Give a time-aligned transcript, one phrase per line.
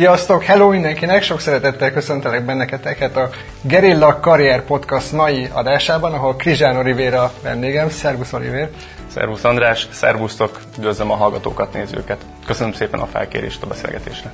[0.00, 3.30] Sziasztok, hello mindenkinek, sok szeretettel köszöntelek benneteket a
[3.62, 7.88] Gerilla Karrier Podcast mai adásában, ahol Krizsán Rivera vendégem.
[7.88, 8.70] Szervusz Oliver!
[9.14, 12.18] Szervusz András, szervusztok, üdvözlöm a hallgatókat, nézőket.
[12.46, 14.32] Köszönöm szépen a felkérést a beszélgetésre.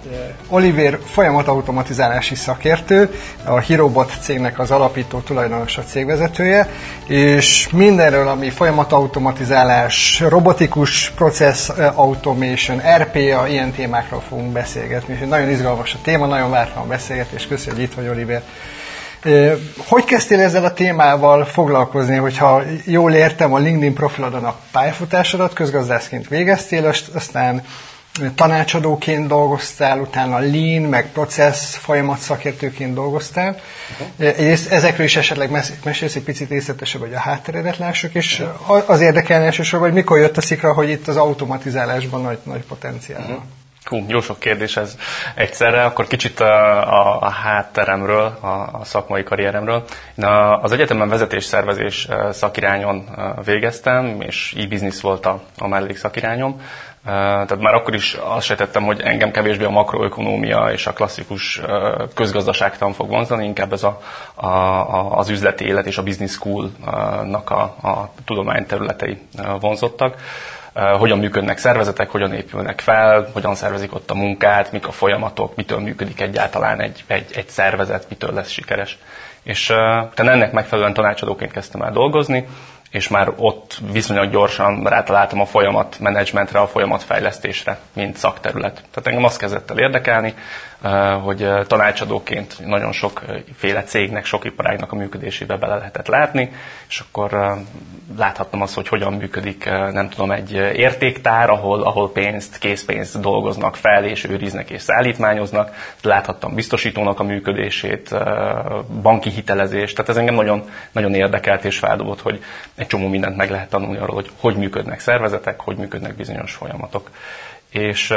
[0.49, 3.14] Oliver folyamatautomatizálási szakértő,
[3.45, 6.71] a Hirobot cégnek az alapító tulajdonosa cégvezetője,
[7.07, 15.14] és mindenről, ami folyamatautomatizálás, robotikus process automation, RPA, ilyen témákról fogunk beszélgetni.
[15.27, 17.49] Nagyon izgalmas a téma, nagyon vártam a beszélgetést.
[17.49, 18.43] Köszönjük, hogy itt vagy, Oliver.
[19.76, 26.29] Hogy kezdtél ezzel a témával foglalkozni, hogyha jól értem, a LinkedIn profilodon a pályafutásodat közgazdászként
[26.29, 27.62] végeztél, aztán
[28.34, 33.61] tanácsadóként dolgoztál, utána lean, meg process folyamat szakértőként dolgoztál.
[34.19, 34.50] Uh-huh.
[34.70, 35.50] Ezekről is esetleg
[35.84, 38.45] mesélsz egy picit részletesebb, hogy a hátteredet lássuk, és
[38.86, 43.20] az érdekelne elsősorban, hogy mikor jött a szikra, hogy itt az automatizálásban nagy, nagy potenciál
[43.20, 43.31] van.
[43.31, 43.45] Uh-huh.
[43.89, 44.97] Hú, jó sok kérdés ez
[45.34, 45.84] egyszerre.
[45.84, 49.84] Akkor kicsit a, a, a hátteremről, a, a szakmai karrieremről.
[50.17, 53.05] Én a, az egyetemen vezetésszervezés szakirányon
[53.45, 56.61] végeztem, és e-business volt a, a mellék szakirányom.
[57.05, 61.61] Tehát már akkor is azt sejtettem, hogy engem kevésbé a makroökonómia és a klasszikus
[62.14, 64.01] közgazdaságtan fog vonzani, inkább ez a,
[64.34, 69.19] a, a, az üzleti élet és a business school-nak a, a tudományterületei
[69.61, 70.17] vonzottak
[70.99, 75.81] hogyan működnek szervezetek, hogyan épülnek fel, hogyan szervezik ott a munkát, mik a folyamatok, mitől
[75.81, 78.99] működik egyáltalán egy, egy, egy szervezet, mitől lesz sikeres.
[79.43, 82.47] És uh, ennek megfelelően tanácsadóként kezdtem el dolgozni,
[82.91, 88.75] és már ott viszonylag gyorsan rátaláltam a folyamat menedzsmentre, a folyamatfejlesztésre, mint szakterület.
[88.75, 90.35] Tehát engem azt kezdett el érdekelni,
[91.23, 96.51] hogy tanácsadóként nagyon sokféle cégnek, sok iparágnak a működésébe bele lehetett látni,
[96.89, 97.57] és akkor
[98.17, 104.05] láthattam azt, hogy hogyan működik, nem tudom, egy értéktár, ahol, ahol pénzt, készpénzt dolgoznak fel,
[104.05, 105.95] és őriznek és szállítmányoznak.
[106.03, 108.15] Láthattam biztosítónak a működését,
[109.03, 112.42] banki hitelezést, tehát ez engem nagyon, nagyon érdekelt és feldobott, hogy
[112.75, 117.11] egy csomó mindent meg lehet tanulni arról, hogy hogy működnek szervezetek, hogy működnek bizonyos folyamatok.
[117.79, 118.11] És,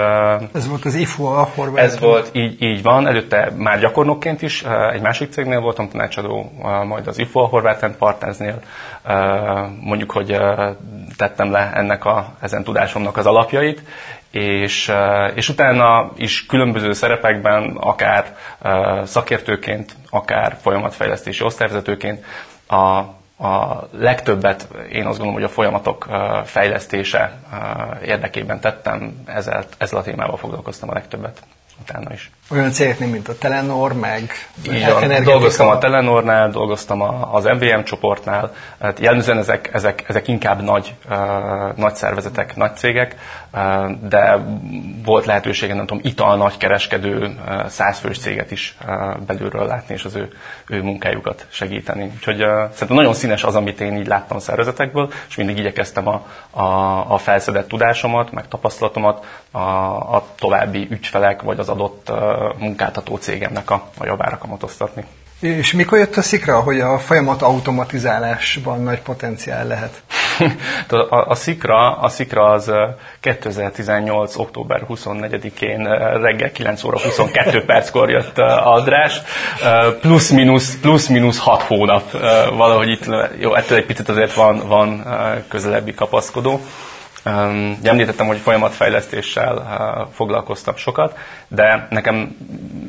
[0.54, 1.84] ez volt az IFU a Horváth?
[1.84, 3.08] Ez volt, így, így van.
[3.08, 6.52] Előtte már gyakornokként is egy másik cégnél voltam tanácsadó,
[6.88, 8.60] majd az IFU a Horváth Partnersnél.
[9.80, 10.38] Mondjuk, hogy
[11.18, 13.84] tettem le ennek a, ezen tudásomnak az alapjait,
[14.32, 14.92] és,
[15.36, 18.36] és utána is különböző szerepekben, akár
[19.04, 22.24] szakértőként, akár folyamatfejlesztési osztályvezetőként
[22.68, 23.02] a
[23.40, 26.08] a legtöbbet én azt gondolom, hogy a folyamatok
[26.46, 27.40] fejlesztése
[28.06, 31.42] érdekében tettem, ezzel, ezzel a témával foglalkoztam a legtöbbet
[31.82, 32.32] utána is.
[32.52, 34.32] Olyan cégeknél, mint a Telenor, meg
[34.72, 37.02] Így dolgoztam a Telenornál, dolgoztam
[37.32, 41.18] az MVM csoportnál, hát jellemzően ezek, ezek, ezek inkább nagy, uh,
[41.76, 43.16] nagy szervezetek, nagy cégek,
[43.54, 44.46] uh, de
[45.06, 50.06] volt lehetőségem, nem tudom, ital nagy kereskedő, uh, százfős céget is uh, belülről látni, és
[50.06, 50.30] az ő,
[50.68, 52.12] ő munkájukat segíteni.
[52.16, 56.08] Úgyhogy uh, szerintem nagyon színes az, amit én így láttam a szervezetekből, és mindig igyekeztem
[56.08, 56.64] a, a,
[57.14, 59.60] a felszedett tudásomat, meg tapasztalatomat a,
[60.16, 65.06] a további ügyfelek, vagy az adott uh, munkáltató cégemnek a, a javára kamatoztatni.
[65.40, 70.02] És mikor jött a szikra, hogy a folyamat automatizálásban nagy potenciál lehet?
[71.10, 72.72] a, a, szikra, a szikra az
[73.20, 74.38] 2018.
[74.38, 75.84] október 24-én
[76.22, 79.22] reggel 9 óra 22 perckor jött András,
[80.02, 82.12] plusz-minusz, plusz-minusz 6 hónap,
[82.58, 83.06] valahogy itt,
[83.40, 85.06] jó, ettől egy picit azért van, van
[85.48, 86.62] közelebbi kapaszkodó.
[87.26, 92.36] Um, említettem, hogy folyamatfejlesztéssel uh, foglalkoztam sokat, de nekem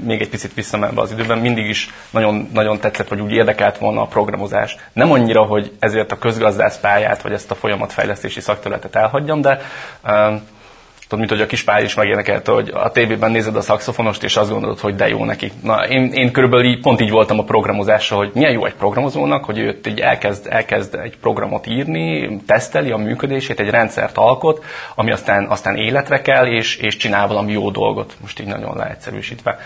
[0.05, 4.01] még egy picit visszamenve az időben mindig is nagyon, nagyon tetszett, vagy úgy érdekelt volna
[4.03, 4.77] a programozás.
[4.93, 9.61] Nem annyira, hogy ezért a közgazdász pályát, vagy ezt a folyamatfejlesztési szakterületet elhagyjam, de
[10.05, 10.43] um,
[11.11, 14.37] Tudod, mint hogy a kis Pál is megénekelte, hogy a tévében nézed a szakszofonost, és
[14.37, 15.53] azt gondolod, hogy de jó neki.
[15.63, 19.45] Na, én, én körülbelül így, pont így voltam a programozással, hogy milyen jó egy programozónak,
[19.45, 24.65] hogy ő így elkezd, elkezd egy programot írni, teszteli a működését, egy rendszert alkot,
[24.95, 29.59] ami aztán, aztán életre kell, és, és csinál valami jó dolgot, most így nagyon leegyszerűsítve.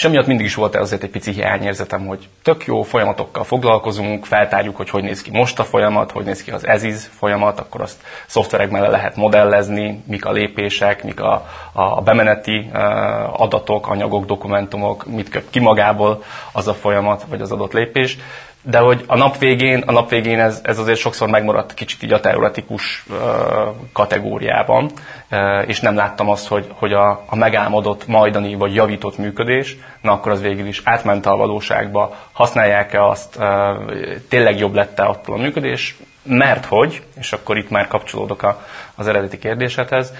[0.00, 4.76] És emiatt mindig is volt azért egy pici hiányérzetem, hogy tök jó folyamatokkal foglalkozunk, feltárjuk,
[4.76, 8.02] hogy hogy néz ki most a folyamat, hogy néz ki az eziz folyamat, akkor azt
[8.26, 12.70] szoftverek mellé lehet modellezni, mik a lépések, mik a, a bemeneti
[13.32, 18.18] adatok, anyagok, dokumentumok, mit köt ki magából az a folyamat, vagy az adott lépés
[18.62, 22.12] de hogy a nap végén, a nap végén ez, ez azért sokszor megmaradt kicsit így
[22.12, 23.04] a teoretikus
[23.92, 24.90] kategóriában,
[25.66, 30.32] és nem láttam azt, hogy, hogy a, a megálmodott majdani vagy javított működés, na akkor
[30.32, 33.38] az végül is átment a valóságba, használják-e azt,
[34.28, 39.06] tényleg jobb lett-e attól a működés, mert hogy, és akkor itt már kapcsolódok a, az
[39.06, 40.12] eredeti kérdésedhez,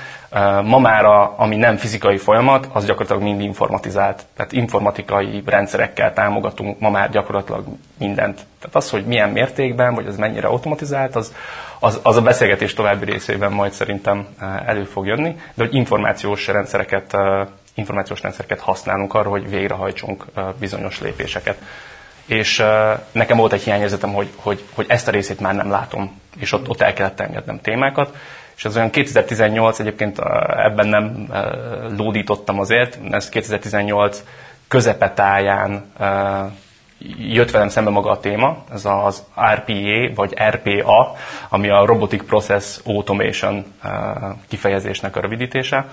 [0.64, 4.26] ma már a, ami nem fizikai folyamat, az gyakorlatilag mind informatizált.
[4.36, 7.64] Tehát informatikai rendszerekkel támogatunk ma már gyakorlatilag
[7.98, 8.34] mindent.
[8.34, 11.34] Tehát az, hogy milyen mértékben, vagy az mennyire automatizált, az,
[11.78, 14.26] az, az a beszélgetés további részében majd szerintem
[14.66, 17.16] elő fog jönni, de hogy információs rendszereket,
[17.74, 20.24] információs rendszereket használunk arra, hogy végrehajtsunk
[20.58, 21.56] bizonyos lépéseket
[22.30, 22.62] és
[23.12, 26.68] nekem volt egy hiányérzetem, hogy, hogy, hogy ezt a részét már nem látom, és ott,
[26.68, 28.16] ott el kellett engednem témákat,
[28.56, 30.18] és az olyan 2018 egyébként
[30.56, 31.28] ebben nem
[31.96, 34.24] lódítottam azért, ez 2018
[34.68, 35.92] közepetáján
[37.18, 39.24] jött velem szembe maga a téma, ez az
[39.54, 41.16] RPA, vagy RPA,
[41.48, 43.64] ami a Robotic Process Automation
[44.48, 45.86] kifejezésnek a rövidítése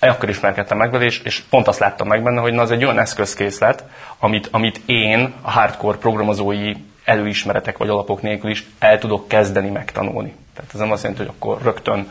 [0.00, 2.84] akkor ismerkedtem meg vele, és, és pont azt láttam meg benne, hogy na, az egy
[2.84, 3.84] olyan eszközkészlet,
[4.18, 6.72] amit, amit én a hardcore programozói
[7.04, 10.34] előismeretek vagy alapok nélkül is el tudok kezdeni megtanulni.
[10.54, 12.08] Tehát ez nem azt jelenti, hogy akkor rögtön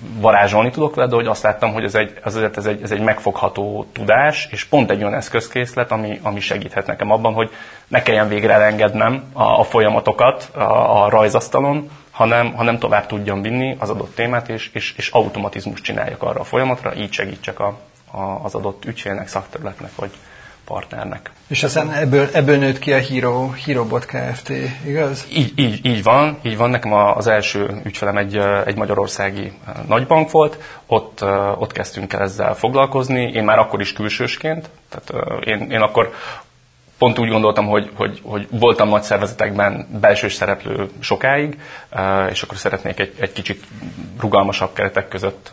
[0.00, 3.00] varázsolni tudok vele, de hogy azt láttam, hogy ez egy, ez, ez, egy, ez egy
[3.00, 7.50] megfogható tudás, és pont egy olyan eszközkészlet, ami, ami segíthet nekem abban, hogy
[7.88, 13.76] ne kelljen végre elengednem a, a folyamatokat a, a rajzasztalon, hanem, hanem tovább tudjam vinni
[13.78, 17.78] az adott témát, és, és, és automatizmus csináljak arra a folyamatra, így segítsek a,
[18.10, 20.10] a, az adott ügyfélnek, szakterületnek, vagy
[20.64, 21.30] partnernek.
[21.46, 24.52] És aztán ebből, ebből nőtt ki a Hero, HeroBot Kft.,
[24.86, 25.26] igaz?
[25.30, 26.70] Így, így, így van, így van.
[26.70, 29.52] Nekem az első ügyfelem egy, egy magyarországi
[29.86, 31.24] nagybank volt, ott,
[31.58, 36.12] ott kezdtünk el ezzel foglalkozni, én már akkor is külsősként, tehát én, én akkor
[36.98, 41.60] pont úgy gondoltam, hogy, hogy, hogy voltam nagy szervezetekben belsős szereplő sokáig,
[42.30, 43.64] és akkor szeretnék egy, egy kicsit
[44.20, 45.52] rugalmasabb keretek között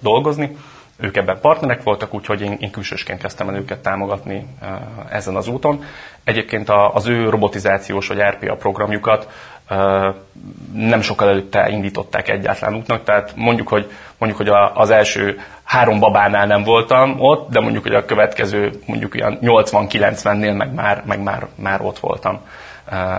[0.00, 0.56] dolgozni.
[0.96, 4.46] Ők ebben partnerek voltak, úgyhogy én, én külsősként kezdtem el őket támogatni
[5.10, 5.84] ezen az úton.
[6.24, 9.28] Egyébként az ő robotizációs vagy RPA programjukat
[10.72, 15.40] nem sokkal előtte indították egyáltalán útnak, tehát mondjuk, hogy, mondjuk, hogy az első
[15.70, 21.02] három babánál nem voltam ott, de mondjuk, hogy a következő mondjuk olyan 80-90-nél meg már,
[21.06, 22.40] meg már, már ott voltam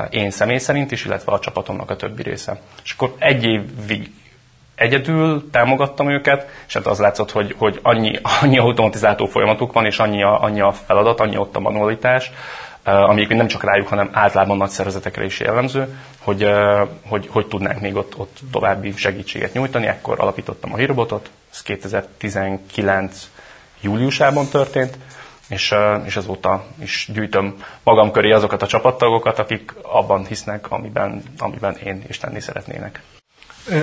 [0.09, 2.59] én személy szerint is, illetve a csapatomnak a többi része.
[2.83, 4.11] És akkor egy évig
[4.75, 9.99] egyedül támogattam őket, és hát az látszott, hogy, hogy annyi, annyi automatizáltó folyamatuk van, és
[9.99, 12.31] annyi a, annyi a feladat, annyi ott a manualitás,
[12.83, 16.47] ami nem csak rájuk, hanem általában nagy szervezetekre is jellemző, hogy,
[17.07, 19.87] hogy, hogy tudnánk még ott, ott további segítséget nyújtani.
[19.87, 23.29] Ekkor alapítottam a Hirobotot, ez 2019
[23.81, 24.97] júliusában történt,
[25.47, 25.73] és,
[26.05, 32.03] és azóta is gyűjtöm magam köré azokat a csapattagokat, akik abban hisznek, amiben, amiben én
[32.07, 33.01] is tenni szeretnének.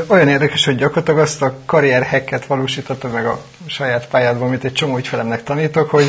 [0.07, 4.97] Olyan érdekes, hogy gyakorlatilag azt a karrierhekket valósította meg a saját pályádban, amit egy csomó
[4.97, 6.07] ügyfelemnek tanítok, hogy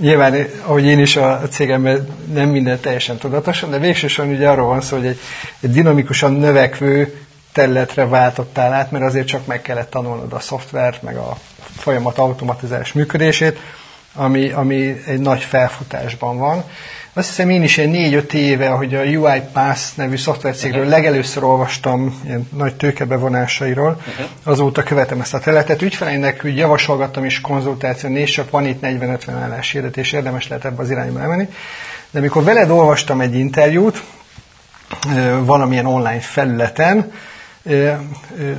[0.00, 4.80] nyilván, ahogy én is a cégemben nem minden teljesen tudatosan, de végsősorban ugye arról van
[4.80, 5.18] szó, hogy egy,
[5.60, 7.25] egy dinamikusan növekvő
[7.56, 11.36] területre váltottál át, mert azért csak meg kellett tanulnod a szoftvert, meg a
[11.76, 13.58] folyamat automatizálás működését,
[14.14, 16.64] ami, ami egy nagy felfutásban van.
[17.12, 20.96] Azt hiszem én is egy négy-öt éve, hogy a UiPath nevű szoftvercégről uh-huh.
[20.96, 24.26] legelőször olvastam ilyen nagy tőkebevonásairól, uh-huh.
[24.42, 25.82] azóta követem ezt a területet.
[25.82, 30.82] Ügyfeleinek úgy javasolgattam is konzultáció, nézd csak van itt 40-50 állás hirdetés, érdemes lehet ebbe
[30.82, 31.48] az irányba elmenni.
[32.10, 34.02] De amikor veled olvastam egy interjút,
[35.44, 37.12] valamilyen online felületen,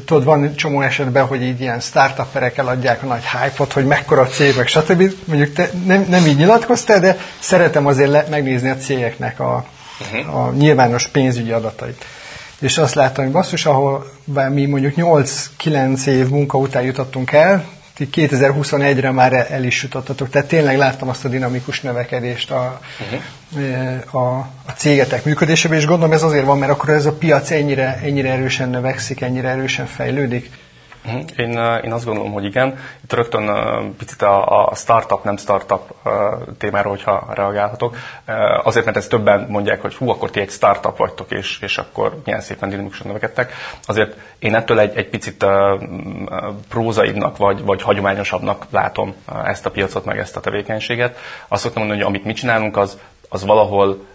[0.05, 4.27] tudod, van csomó esetben, hogy így ilyen startuperek eladják a nagy hype-ot, hogy mekkora a
[4.27, 5.03] cég, meg stb.
[5.25, 9.65] Mondjuk te nem, nem így nyilatkoztál, de szeretem azért le, megnézni a cégeknek a,
[10.01, 10.35] uh-huh.
[10.35, 12.05] a nyilvános pénzügyi adatait.
[12.59, 14.11] És azt láttam, hogy basszus, ahol
[14.49, 17.65] mi mondjuk 8-9 év munka után jutottunk el,
[17.99, 24.23] 2021-re már el is jutottatok, tehát tényleg láttam azt a dinamikus növekedést a, uh-huh.
[24.23, 27.99] a, a cégetek működésébe, és gondolom ez azért van, mert akkor ez a piac ennyire,
[28.03, 30.49] ennyire erősen növekszik, ennyire erősen fejlődik.
[31.07, 31.17] Mhm.
[31.37, 31.51] Én,
[31.83, 32.77] én azt gondolom, hogy igen.
[33.03, 33.49] Itt rögtön
[33.97, 35.93] picit a, a startup, nem startup
[36.57, 37.95] témáról, hogyha reagálhatok.
[38.63, 42.21] Azért, mert ezt többen mondják, hogy hú, akkor ti egy startup vagytok, és, és akkor
[42.25, 43.53] milyen szépen dinamikusan növekedtek.
[43.85, 45.45] Azért én ettől egy, egy picit
[46.69, 51.17] prózaibbnak, vagy, vagy hagyományosabbnak látom ezt a piacot, meg ezt a tevékenységet.
[51.47, 52.99] Azt szoktam mondani, hogy amit mi csinálunk, az,
[53.29, 54.05] az valahol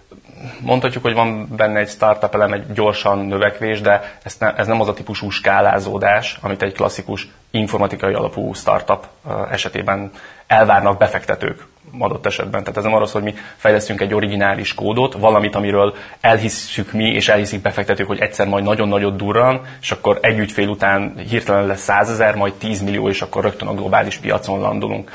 [0.60, 4.80] mondhatjuk, hogy van benne egy startup elem, egy gyorsan növekvés, de ez, ne, ez nem
[4.80, 9.06] az a típusú skálázódás, amit egy klasszikus informatikai alapú startup
[9.50, 10.10] esetében
[10.46, 11.66] elvárnak befektetők
[11.98, 12.60] adott esetben.
[12.60, 17.28] Tehát ez nem arról hogy mi fejlesztünk egy originális kódot, valamit, amiről elhisszük mi, és
[17.28, 21.82] elhiszik befektetők, hogy egyszer majd nagyon nagyot durran, és akkor egy ügyfél után hirtelen lesz
[21.82, 25.10] százezer, majd 10 millió, és akkor rögtön a globális piacon landolunk.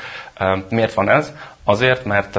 [0.68, 1.32] Miért van ez?
[1.64, 2.38] Azért, mert,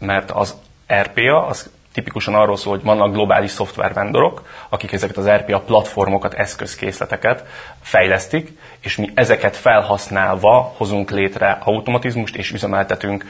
[0.00, 0.56] mert az
[0.92, 7.44] RPA az tipikusan arról szól, hogy vannak globális szoftvervendorok, akik ezeket az RPA platformokat, eszközkészleteket
[7.82, 13.24] fejlesztik, és mi ezeket felhasználva hozunk létre automatizmust és üzemeltetünk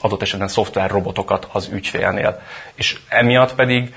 [0.00, 2.40] adott esetben szoftver robotokat az ügyfélnél.
[2.74, 3.94] És emiatt pedig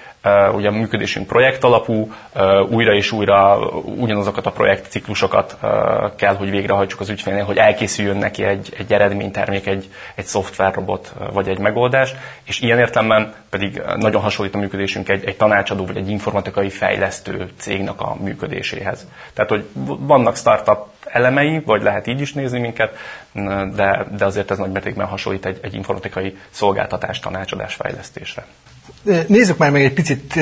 [0.53, 5.69] ugye a működésünk projekt alapú, uh, újra és újra ugyanazokat a projektciklusokat uh,
[6.15, 11.47] kell, hogy végrehajtsuk az ügyfélnél, hogy elkészüljön neki egy, egy eredménytermék, egy, egy szoftverrobot vagy
[11.47, 12.13] egy megoldás,
[12.43, 17.49] és ilyen értelemben pedig nagyon hasonlít a működésünk egy, egy tanácsadó vagy egy informatikai fejlesztő
[17.57, 19.07] cégnek a működéséhez.
[19.33, 19.67] Tehát, hogy
[19.99, 22.97] vannak startup elemei, vagy lehet így is nézni minket,
[23.75, 28.45] de, de azért ez nagy mértékben hasonlít egy, egy informatikai szolgáltatás, tanácsadás fejlesztésre.
[29.27, 30.39] Nézzük már meg egy picit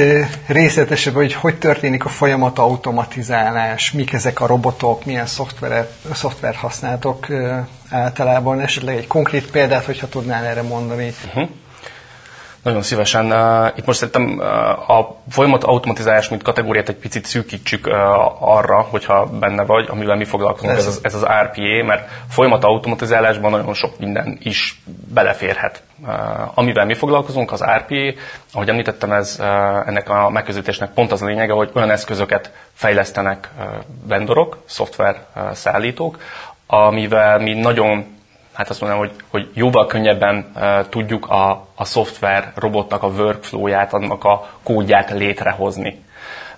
[0.47, 5.25] részletesebb, hogy hogy történik a folyamat automatizálás, mik ezek a robotok, milyen
[6.13, 7.27] szoftver használtok
[7.89, 11.13] általában, esetleg egy konkrét példát, hogyha tudnál erre mondani.
[11.25, 11.49] Uh-huh.
[12.63, 13.25] Nagyon szívesen.
[13.75, 14.39] Itt most szerintem
[14.87, 17.87] a folyamat automatizálás, mint kategóriát egy picit szűkítsük
[18.39, 22.63] arra, hogyha benne vagy, amivel mi foglalkozunk, ez, ez, az, ez az RPA, mert folyamat
[22.63, 24.81] automatizálásban nagyon sok minden is
[25.13, 25.83] beleférhet.
[26.53, 28.19] Amivel mi foglalkozunk, az RPA,
[28.53, 29.39] ahogy említettem, ez
[29.85, 33.49] ennek a megközelítésnek pont az a lényege, hogy olyan eszközöket fejlesztenek
[34.07, 36.17] vendorok, szoftver szállítók,
[36.67, 38.19] amivel mi nagyon
[38.53, 43.93] hát azt mondanám, hogy, hogy jóval könnyebben uh, tudjuk a, a szoftver robotnak a workflow-ját,
[43.93, 46.03] annak a kódját létrehozni.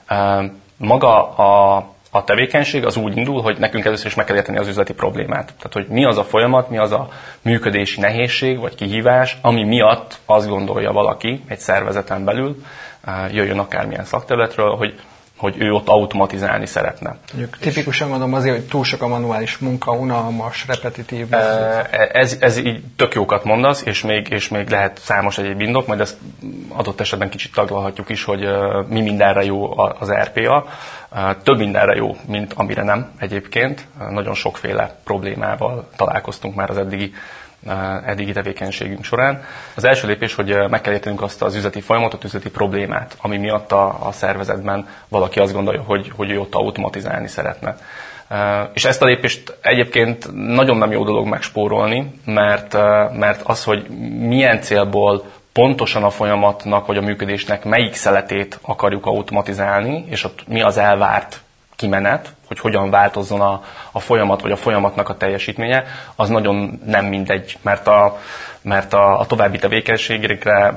[0.09, 0.43] Uh,
[0.77, 1.85] maga a,
[2.15, 5.45] a tevékenység az úgy indul, hogy nekünk először is meg kell érteni az üzleti problémát.
[5.45, 7.07] Tehát, hogy mi az a folyamat, mi az a
[7.41, 12.55] működési nehézség vagy kihívás, ami miatt azt gondolja valaki egy szervezeten belül,
[13.31, 14.99] jöjjön akármilyen szakterületről, hogy
[15.43, 17.15] hogy ő ott automatizálni szeretne.
[17.33, 21.27] Mondjuk tipikusan mondom azért, hogy túl sok a manuális munka, unalmas, repetitív.
[22.11, 25.99] Ez, ez így tök jókat mondasz, és még, és még lehet számos egyéb indok, majd
[25.99, 26.17] ezt
[26.67, 28.47] adott esetben kicsit taglalhatjuk is, hogy
[28.87, 30.65] mi mindenre jó az RPA.
[31.43, 33.87] Több mindenre jó, mint amire nem egyébként.
[34.09, 37.13] Nagyon sokféle problémával találkoztunk már az eddigi
[38.05, 39.43] eddigi tevékenységünk során.
[39.75, 43.71] Az első lépés, hogy meg kell értenünk azt az üzleti folyamatot, üzleti problémát, ami miatt
[43.71, 47.75] a, a szervezetben valaki azt gondolja, hogy, hogy ő ott automatizálni szeretne.
[48.73, 52.73] És ezt a lépést egyébként nagyon nem jó dolog megspórolni, mert,
[53.13, 53.87] mert az, hogy
[54.19, 60.61] milyen célból pontosan a folyamatnak vagy a működésnek melyik szeletét akarjuk automatizálni, és ott mi
[60.61, 61.41] az elvárt
[61.75, 63.61] kimenet, hogy hogyan változzon a,
[63.91, 65.83] a folyamat, vagy a folyamatnak a teljesítménye,
[66.15, 68.19] az nagyon nem mindegy, mert a,
[68.61, 70.73] mert a, a további tevékenységekre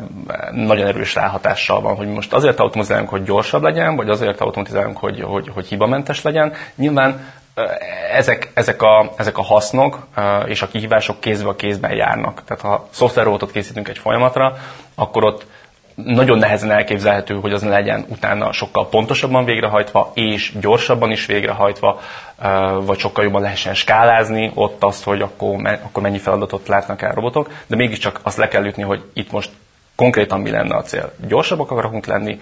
[0.51, 5.23] nagyon erős ráhatással van, hogy most azért automatizálunk, hogy gyorsabb legyen, vagy azért automatizálunk, hogy,
[5.23, 6.53] hogy, hogy hibamentes legyen.
[6.75, 7.21] Nyilván
[8.13, 10.07] ezek, ezek, a, ezek a hasznok
[10.47, 12.43] és a kihívások kézbe a kézben járnak.
[12.45, 14.57] Tehát ha szoftverrobotot készítünk egy folyamatra,
[14.95, 15.47] akkor ott
[16.05, 22.01] nagyon nehezen elképzelhető, hogy az legyen utána sokkal pontosabban végrehajtva, és gyorsabban is végrehajtva,
[22.81, 27.53] vagy sokkal jobban lehessen skálázni ott azt, hogy akkor, akkor mennyi feladatot látnak el robotok,
[27.67, 29.51] de mégiscsak azt le kell ütni, hogy itt most
[29.97, 31.13] konkrétan mi lenne a cél.
[31.29, 32.41] Gyorsabbak akarunk lenni,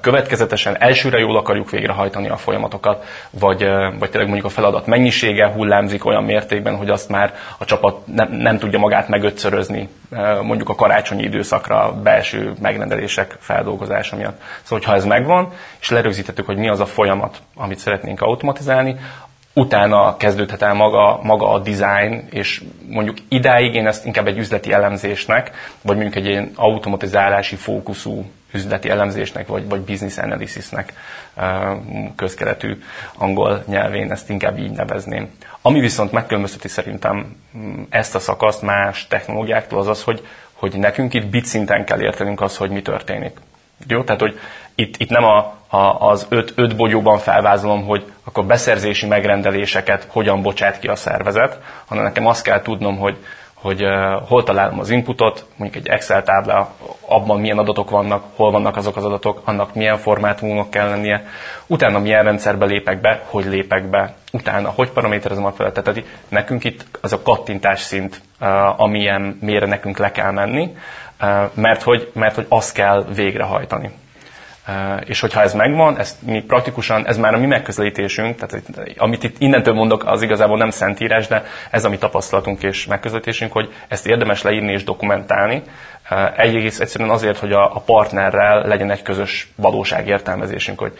[0.00, 3.66] következetesen elsőre jól akarjuk végrehajtani a folyamatokat, vagy,
[3.98, 8.32] vagy tényleg mondjuk a feladat mennyisége hullámzik olyan mértékben, hogy azt már a csapat nem,
[8.32, 9.88] nem tudja magát megötszörözni
[10.42, 14.40] mondjuk a karácsonyi időszakra belső megrendelések feldolgozása miatt.
[14.62, 18.96] Szóval, ha ez megvan, és lerögzítettük, hogy mi az a folyamat, amit szeretnénk automatizálni,
[19.54, 24.72] utána kezdődhet el maga, maga a design, és mondjuk idáig én ezt inkább egy üzleti
[24.72, 25.50] elemzésnek,
[25.82, 30.92] vagy mondjuk egy ilyen automatizálási fókuszú üzleti elemzésnek, vagy, vagy business analysisnek
[32.16, 32.82] közkeletű
[33.18, 35.30] angol nyelvén ezt inkább így nevezném.
[35.62, 41.14] Ami viszont megkülönbözteti szerintem mm, ezt a szakaszt más technológiáktól az az, hogy, hogy nekünk
[41.14, 43.36] itt bit szinten kell értenünk azt, hogy mi történik.
[43.86, 44.02] Jó?
[44.02, 44.38] Tehát, hogy
[44.74, 50.42] itt, itt nem a, a, az öt, öt bogyóban felvázolom, hogy akkor beszerzési megrendeléseket hogyan
[50.42, 53.16] bocsát ki a szervezet, hanem nekem azt kell tudnom, hogy,
[53.54, 58.50] hogy uh, hol találom az inputot, mondjuk egy Excel tábla, abban milyen adatok vannak, hol
[58.50, 61.26] vannak azok az adatok, annak milyen formátumok kell lennie,
[61.66, 65.84] utána milyen rendszerbe lépek be, hogy lépek be, utána hogy paraméterezem a felületet.
[65.84, 70.76] Tehát nekünk itt az a kattintás szint, uh, amilyen mére nekünk le kell menni,
[71.54, 73.90] mert hogy, mert hogy azt kell végrehajtani.
[75.04, 78.64] És hogyha ez megvan, ezt mi praktikusan, ez már a mi megközelítésünk, tehát
[78.96, 83.52] amit itt innentől mondok, az igazából nem szentírás, de ez a mi tapasztalatunk és megközelítésünk,
[83.52, 85.62] hogy ezt érdemes leírni és dokumentálni.
[86.36, 90.98] Egyrészt egyszerűen azért, hogy a partnerrel legyen egy közös valóságértelmezésünk, hogy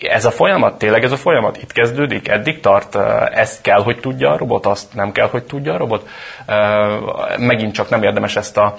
[0.00, 2.96] ez a folyamat, tényleg ez a folyamat itt kezdődik, eddig tart,
[3.32, 6.08] ezt kell, hogy tudja a robot, azt nem kell, hogy tudja a robot.
[7.38, 8.78] Megint csak nem érdemes ezt a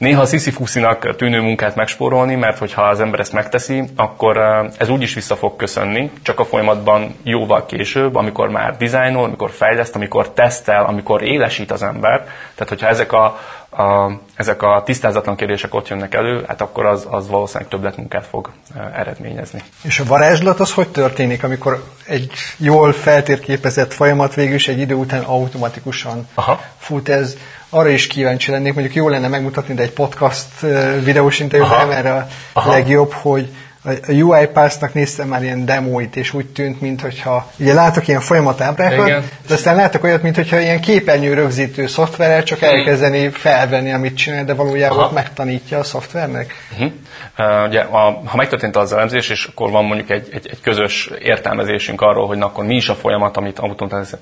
[0.00, 4.36] néha sziszifuszinak tűnő munkát megspórolni, mert hogyha az ember ezt megteszi, akkor
[4.78, 9.50] ez úgy is vissza fog köszönni, csak a folyamatban jóval később, amikor már dizájnol, amikor
[9.50, 12.18] fejleszt, amikor tesztel, amikor élesít az ember.
[12.54, 13.24] Tehát, hogyha ezek a,
[13.70, 18.50] a, ezek a tisztázatlan kérdések ott jönnek elő, hát akkor az, az valószínűleg többletmunkát fog
[18.94, 19.62] eredményezni.
[19.82, 24.94] És a varázslat az hogy történik, amikor egy jól feltérképezett folyamat végül is egy idő
[24.94, 26.60] után automatikusan Aha.
[26.78, 27.36] fut ez?
[27.70, 30.60] Arra is kíváncsi lennék, mondjuk jó lenne megmutatni, de egy podcast
[31.04, 32.70] videós interjú nem erre a Aha.
[32.70, 33.48] legjobb, hogy
[33.84, 39.24] a UiPath-nak néztem már ilyen demóit, és úgy tűnt, mintha, ugye látok ilyen folyamatábrákat, Igen.
[39.46, 44.54] de aztán látok olyat, mintha ilyen képernyő rögzítő szoftverrel csak elkezdeni felvenni, amit csinál, de
[44.54, 45.12] valójában Aha.
[45.12, 46.54] megtanítja a szoftvernek.
[46.72, 46.92] Uh-huh.
[47.38, 51.10] Uh, ugye, a, ha megtörtént az elemzés, és akkor van mondjuk egy, egy, egy közös
[51.18, 53.60] értelmezésünk arról, hogy na, akkor mi is a folyamat, amit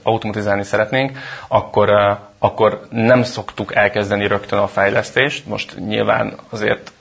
[0.02, 5.47] automatizálni szeretnénk, akkor uh, akkor nem szoktuk elkezdeni rögtön a fejlesztést.
[5.47, 6.92] Most nyilván azért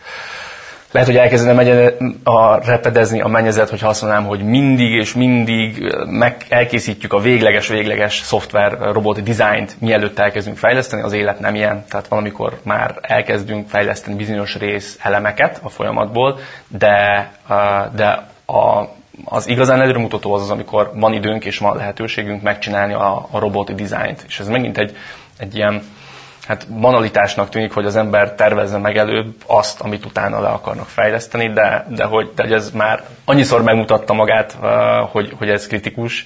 [0.91, 6.45] lehet, hogy elkezdene a repedezni a mennyezet, hogyha azt mondanám, hogy mindig és mindig meg
[6.49, 11.85] elkészítjük a végleges, végleges szoftver, robot dizájnt, mielőtt elkezdünk fejleszteni, az élet nem ilyen.
[11.89, 17.31] Tehát valamikor már elkezdünk fejleszteni bizonyos rész elemeket a folyamatból, de,
[17.95, 18.89] de a,
[19.25, 23.73] az igazán előremutató az az, amikor van időnk és van lehetőségünk megcsinálni a, a roboti
[23.73, 24.23] dizájnt.
[24.27, 24.95] És ez megint egy,
[25.37, 25.81] egy ilyen
[26.47, 31.49] hát banalitásnak tűnik, hogy az ember tervezze meg előbb azt, amit utána le akarnak fejleszteni,
[31.49, 34.57] de, de, hogy, de hogy ez már annyiszor megmutatta magát,
[35.11, 36.25] hogy, hogy ez kritikus,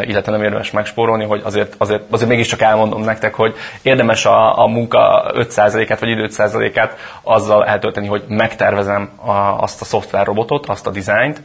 [0.00, 4.66] illetve nem érdemes megspórolni, hogy azért, azért, azért mégiscsak elmondom nektek, hogy érdemes a, a
[4.66, 10.90] munka 5%-át vagy idő 5%-át azzal eltölteni, hogy megtervezem a, azt a szoftverrobotot, azt a
[10.90, 11.42] dizájnt,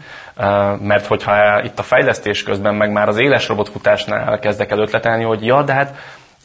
[0.81, 5.45] mert hogyha itt a fejlesztés közben meg már az éles robotfutásnál kezdek el ötletelni, hogy
[5.45, 5.95] ja, de hát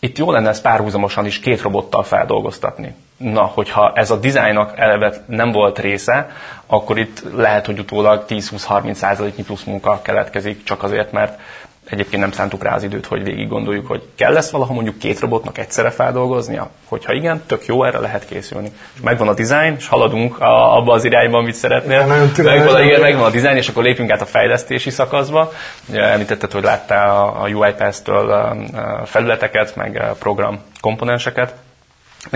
[0.06, 2.94] itt jó lenne ezt párhuzamosan is két robottal feldolgoztatni.
[3.16, 6.30] Na, hogyha ez a dizájnnak eleve nem volt része,
[6.66, 11.40] akkor itt lehet, hogy utólag 10-20-30 százaléknyi plusz munka keletkezik, csak azért, mert
[11.90, 15.20] egyébként nem szántuk rá az időt, hogy végig gondoljuk, hogy kell lesz valaha mondjuk két
[15.20, 16.70] robotnak egyszerre feldolgoznia?
[16.84, 18.72] Hogyha igen, tök jó, erre lehet készülni.
[18.94, 22.06] És megvan a design, és haladunk a, abba az irányba, amit szeretnél.
[22.36, 25.52] megvan, igen, megvan a design, és akkor lépünk át a fejlesztési szakaszba.
[25.88, 28.56] Ugye említetted, hogy láttál a, a UiPath-től
[29.04, 31.54] felületeket, meg program komponenseket.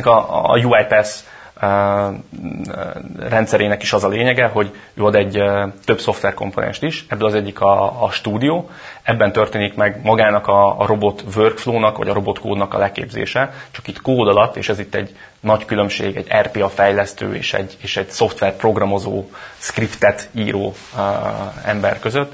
[0.02, 0.10] A,
[0.52, 1.10] a UiPath
[3.18, 5.42] rendszerének is az a lényege, hogy ő ad egy
[5.84, 8.70] több szoftverkomponenst is, ebből az egyik a, a stúdió,
[9.02, 13.88] ebben történik meg magának a, a robot workflow-nak, vagy a robot kódnak a leképzése, csak
[13.88, 17.96] itt kód alatt, és ez itt egy nagy különbség egy RPA fejlesztő és egy, és
[17.96, 19.24] egy szoftver programozó,
[19.58, 21.02] scriptet író uh,
[21.64, 22.32] ember között,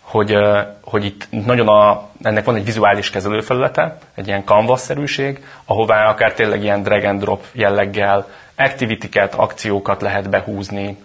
[0.00, 0.36] hogy,
[0.80, 6.62] hogy itt nagyon a, ennek van egy vizuális kezelőfelülete, egy ilyen canvas-szerűség, ahová akár tényleg
[6.62, 10.96] ilyen drag and drop jelleggel activity-ket, akciókat lehet behúzni,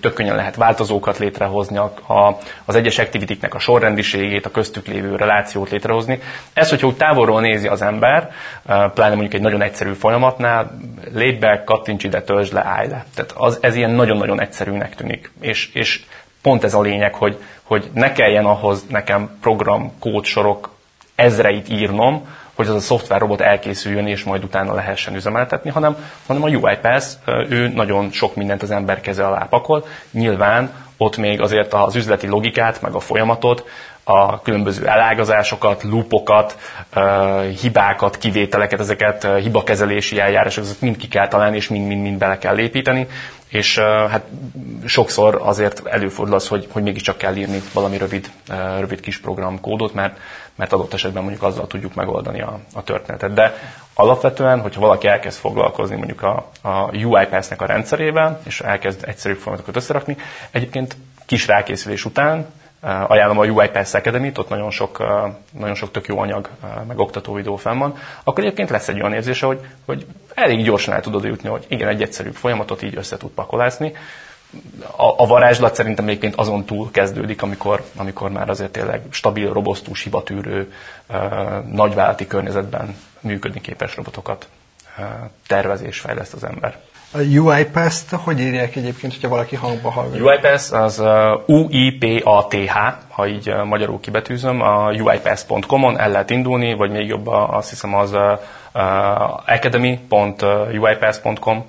[0.00, 5.70] tök könnyen lehet változókat létrehozni, a, az egyes activity a sorrendiségét, a köztük lévő relációt
[5.70, 6.20] létrehozni.
[6.52, 8.30] Ez, hogyha úgy távolról nézi az ember,
[8.64, 10.78] pláne mondjuk egy nagyon egyszerű folyamatnál,
[11.14, 13.04] lépj be, kattints ide, töltsd le, állj le.
[13.14, 15.30] Tehát az, ez ilyen nagyon-nagyon egyszerűnek tűnik.
[15.40, 16.04] És, és
[16.42, 20.76] pont ez a lényeg, hogy, hogy ne kelljen ahhoz nekem program, kódsorok
[21.14, 22.26] ezreit írnom,
[22.58, 27.06] hogy az a szoftverrobot elkészüljön, és majd utána lehessen üzemeltetni, hanem, hanem a UiPath,
[27.48, 29.84] ő nagyon sok mindent az ember keze alá pakol.
[30.10, 33.64] Nyilván ott még azért az üzleti logikát, meg a folyamatot,
[34.04, 36.56] a különböző elágazásokat, loopokat,
[37.60, 43.06] hibákat, kivételeket, ezeket hibakezelési eljárások, ezeket mind ki kell találni, és mind-mind-mind bele kell építeni,
[43.48, 44.24] és hát
[44.84, 48.30] sokszor azért előfordul az, hogy, hogy mégiscsak kell írni valami rövid,
[48.78, 50.18] rövid kis programkódot, mert
[50.58, 53.32] mert adott esetben mondjuk azzal tudjuk megoldani a, a történetet.
[53.32, 53.54] De
[53.94, 59.76] alapvetően, hogyha valaki elkezd foglalkozni mondjuk a, a UiPath-nek a rendszerével, és elkezd egyszerű folyamatokat
[59.76, 60.16] összerakni,
[60.50, 62.46] egyébként kis rákészülés után
[62.80, 64.98] ajánlom a UiPath academy ott nagyon sok,
[65.58, 66.48] nagyon sok tök jó anyag,
[66.86, 70.94] meg oktató videó fenn van, akkor egyébként lesz egy olyan érzése, hogy, hogy elég gyorsan
[70.94, 73.92] el tudod jutni, hogy igen, egy egyszerű folyamatot így össze tud pakolászni,
[74.96, 80.02] a, a varázslat szerintem egyébként azon túl kezdődik, amikor, amikor már azért tényleg stabil, robosztus,
[80.02, 80.72] hibatűrő,
[81.70, 84.48] nagyvállalati környezetben működni képes robotokat
[85.46, 86.78] tervez és fejleszt az ember.
[87.12, 90.24] A UiPath-t hogy írják egyébként, hogyha valaki hangba hallgatja?
[90.24, 91.02] UiPath az
[91.46, 92.76] U-I-P-A-T-H,
[93.08, 98.16] ha így magyarul kibetűzöm, a uipath.com-on el lehet indulni, vagy még jobb azt hiszem az
[99.46, 101.64] academy.uipath.com,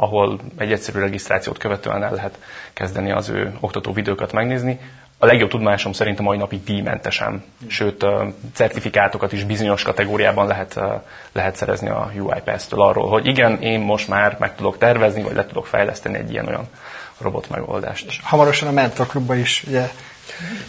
[0.00, 2.38] ahol egy egyszerű regisztrációt követően el lehet
[2.72, 4.80] kezdeni az ő oktató videókat megnézni.
[5.24, 8.06] A legjobb tudomásom szerint a mai napig díjmentesen, sőt
[8.54, 10.80] certifikátokat is bizonyos kategóriában lehet,
[11.32, 15.46] lehet szerezni a UiPath-től arról, hogy igen, én most már meg tudok tervezni, vagy le
[15.46, 16.68] tudok fejleszteni egy ilyen olyan
[17.18, 18.06] robot megoldást.
[18.06, 19.90] És hamarosan a Mentor Klubba is ugye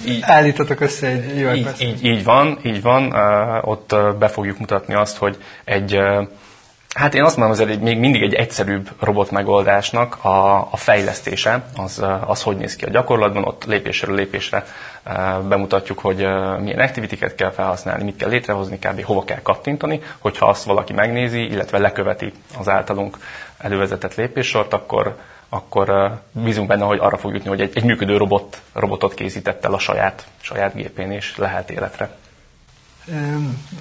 [0.06, 1.82] így, állítatok össze egy UiPath.
[1.82, 3.14] Így, így, így van, így van.
[3.62, 6.00] Ott be fogjuk mutatni azt, hogy egy
[6.96, 12.04] Hát én azt mondom, hogy még mindig egy egyszerűbb robot megoldásnak a, a fejlesztése, az,
[12.26, 14.66] az hogy néz ki a gyakorlatban, ott lépésről lépésre
[15.48, 16.18] bemutatjuk, hogy
[16.62, 19.04] milyen aktivitiket kell felhasználni, mit kell létrehozni, kb.
[19.04, 23.18] hova kell kattintani, hogyha azt valaki megnézi, illetve leköveti az általunk
[23.58, 25.16] elővezetett lépéssort, akkor,
[25.50, 29.74] akkor bízunk benne, hogy arra fog jutni, hogy egy, egy működő robot, robotot készített el
[29.74, 32.10] a saját, saját gépén, és lehet életre.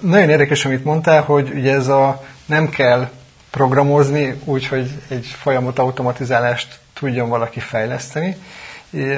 [0.00, 3.10] Nagyon érdekes, amit mondtál, hogy ugye ez a nem kell
[3.50, 8.36] programozni úgy, hogy egy folyamat automatizálást tudjon valaki fejleszteni.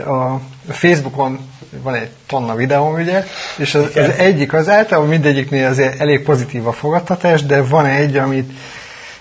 [0.06, 0.40] A
[0.72, 1.50] Facebookon
[1.82, 3.24] van egy tonna videóm, ugye,
[3.56, 8.16] és az, az egyik az általában mindegyiknél azért elég pozitív a fogadtatás, de van egy,
[8.16, 8.52] amit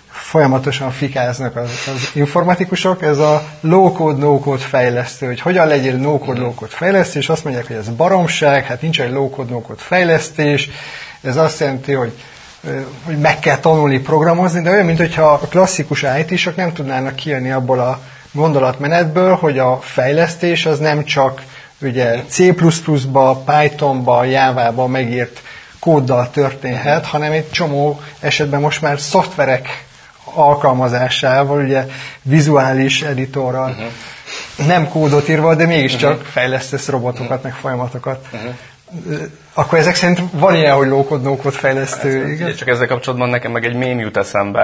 [0.09, 6.71] folyamatosan fikáznak az, az informatikusok, ez a low-code, no-code fejlesztő, hogy hogyan legyél no-code, low-code
[6.71, 10.69] fejlesztő, és azt mondják, hogy ez baromság, hát nincs egy low-code, no-code fejlesztés,
[11.21, 12.13] ez azt jelenti, hogy
[13.05, 17.79] hogy meg kell tanulni programozni, de olyan, mintha a klasszikus IT-sok nem tudnának kijönni abból
[17.79, 17.99] a
[18.31, 21.41] gondolatmenetből, hogy a fejlesztés az nem csak
[21.81, 25.41] ugye C++-ba, Pythonba, Java-ba megírt
[25.79, 29.85] kóddal történhet, hanem egy csomó esetben most már szoftverek
[30.23, 31.85] alkalmazásával, ugye
[32.21, 34.67] vizuális editorral, uh-huh.
[34.67, 36.27] nem kódot írva, de mégiscsak uh-huh.
[36.27, 37.43] fejlesztesz robotokat, uh-huh.
[37.43, 38.27] meg folyamatokat.
[38.31, 38.53] Uh-huh
[39.53, 42.55] akkor ezek szerint van ilyen, hogy lókod, nókod fejlesztő, Ez, igen?
[42.55, 44.61] Csak ezzel kapcsolatban nekem meg egy mém jut eszembe,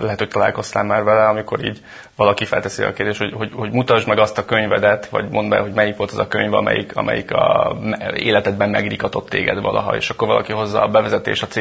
[0.00, 1.82] lehet, hogy találkoztál már vele, amikor így
[2.16, 5.58] valaki felteszi a kérdést, hogy, hogy, hogy mutasd meg azt a könyvedet, vagy mondd be,
[5.58, 7.76] hogy melyik volt az a könyv, amelyik, amelyik a
[8.14, 11.60] életedben megrikatott téged valaha, és akkor valaki hozza a bevezetés a C++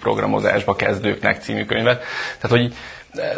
[0.00, 2.04] programozásba kezdőknek című könyvet.
[2.40, 2.74] Tehát, hogy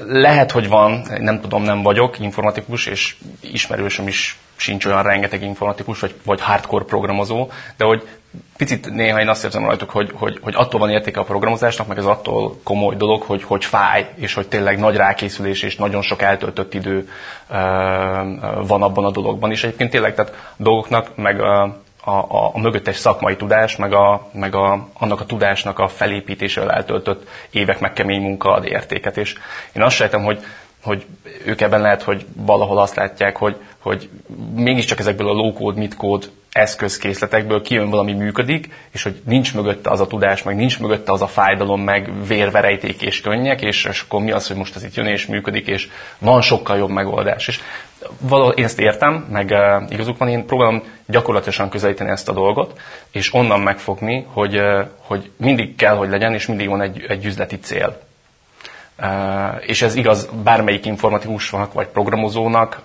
[0.06, 6.00] lehet, hogy van, nem tudom, nem vagyok informatikus, és ismerősöm is sincs olyan rengeteg informatikus,
[6.00, 8.08] vagy, vagy hardcore programozó, de hogy
[8.56, 11.98] picit néha én azt érzem rajtuk, hogy, hogy, hogy attól van értéke a programozásnak, meg
[11.98, 16.22] ez attól komoly dolog, hogy, hogy fáj, és hogy tényleg nagy rákészülés és nagyon sok
[16.22, 17.08] eltöltött idő
[17.50, 17.56] uh,
[18.66, 19.50] van abban a dologban.
[19.50, 24.28] És egyébként tényleg tehát dolgoknak, meg a, a, a, a mögöttes szakmai tudás, meg, a,
[24.32, 29.16] meg a, annak a tudásnak a felépítésével eltöltött évek meg kemény munka ad értéket.
[29.16, 29.34] És
[29.72, 30.44] én azt sejtem, hogy
[30.84, 31.06] hogy
[31.44, 34.08] ők ebben lehet, hogy valahol azt látják, hogy, hogy
[34.54, 40.06] mégiscsak ezekből a low-code, mid-code eszközkészletekből kijön valami működik, és hogy nincs mögötte az a
[40.06, 44.30] tudás, meg nincs mögötte az a fájdalom, meg vérverejték és könnyek, és, és akkor mi
[44.30, 45.88] az, hogy most ez itt jön és működik, és
[46.18, 47.48] van sokkal jobb megoldás.
[47.48, 47.60] És
[48.18, 52.80] valahol én ezt értem, meg uh, igazuk van, én próbálom gyakorlatilag közelíteni ezt a dolgot,
[53.10, 57.24] és onnan megfogni, hogy, uh, hogy mindig kell, hogy legyen, és mindig van egy, egy
[57.24, 57.96] üzleti cél
[59.60, 62.82] és ez igaz bármelyik informatikusnak vagy programozónak,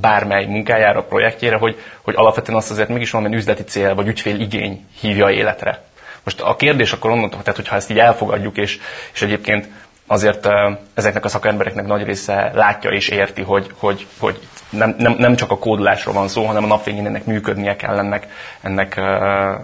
[0.00, 4.86] bármely munkájára, projektjére, hogy, hogy alapvetően azt azért mégis valami üzleti cél vagy ügyfél igény
[5.00, 5.82] hívja életre.
[6.24, 8.78] Most a kérdés akkor onnan, tehát hogyha ezt így elfogadjuk, és,
[9.12, 9.68] és egyébként
[10.10, 10.48] azért
[10.94, 14.38] ezeknek a szakembereknek nagy része látja és érti, hogy, hogy, hogy
[14.70, 17.98] nem, nem, nem csak a kódolásról van szó, hanem a nap végén ennek működnie kell,
[17.98, 18.26] ennek,
[18.60, 18.96] ennek,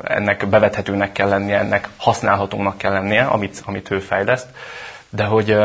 [0.05, 4.47] ennek bevethetőnek kell lennie, ennek használhatónak kell lennie, amit, amit ő fejleszt.
[5.11, 5.57] De hogy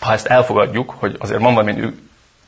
[0.00, 1.92] ha ezt elfogadjuk, hogy azért van valami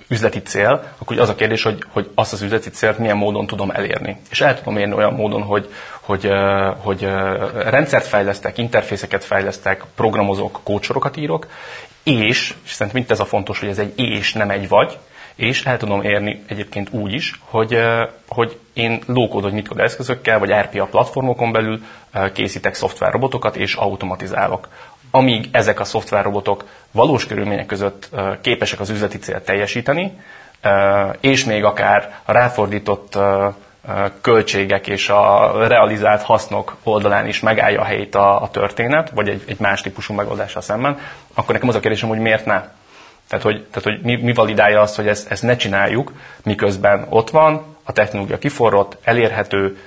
[0.09, 3.71] üzleti cél, akkor az a kérdés, hogy, hogy azt az üzleti célt milyen módon tudom
[3.71, 4.17] elérni.
[4.31, 6.31] És el tudom érni olyan módon, hogy, hogy,
[6.79, 7.03] hogy
[7.55, 11.47] rendszert fejlesztek, interfészeket fejlesztek, programozok, kócsorokat írok,
[12.03, 14.99] és, és szerintem itt ez a fontos, hogy ez egy és, nem egy vagy,
[15.35, 17.79] és el tudom érni egyébként úgy is, hogy,
[18.29, 21.85] hogy én lókód vagy mit eszközökkel, vagy RPA platformokon belül
[22.33, 24.69] készítek szoftverrobotokat, és automatizálok
[25.11, 30.13] amíg ezek a szoftverrobotok valós körülmények között képesek az üzleti célt teljesíteni,
[31.21, 33.19] és még akár a ráfordított
[34.21, 39.59] költségek és a realizált hasznok oldalán is megállja a helyét a, történet, vagy egy, egy
[39.61, 40.99] más típusú megoldással szemben,
[41.35, 42.63] akkor nekem az a kérdésem, hogy miért ne?
[43.29, 47.31] Tehát, hogy, tehát, hogy mi, mi validálja azt, hogy ezt, ezt ne csináljuk, miközben ott
[47.31, 49.79] van, a technológia kiforrott, elérhető,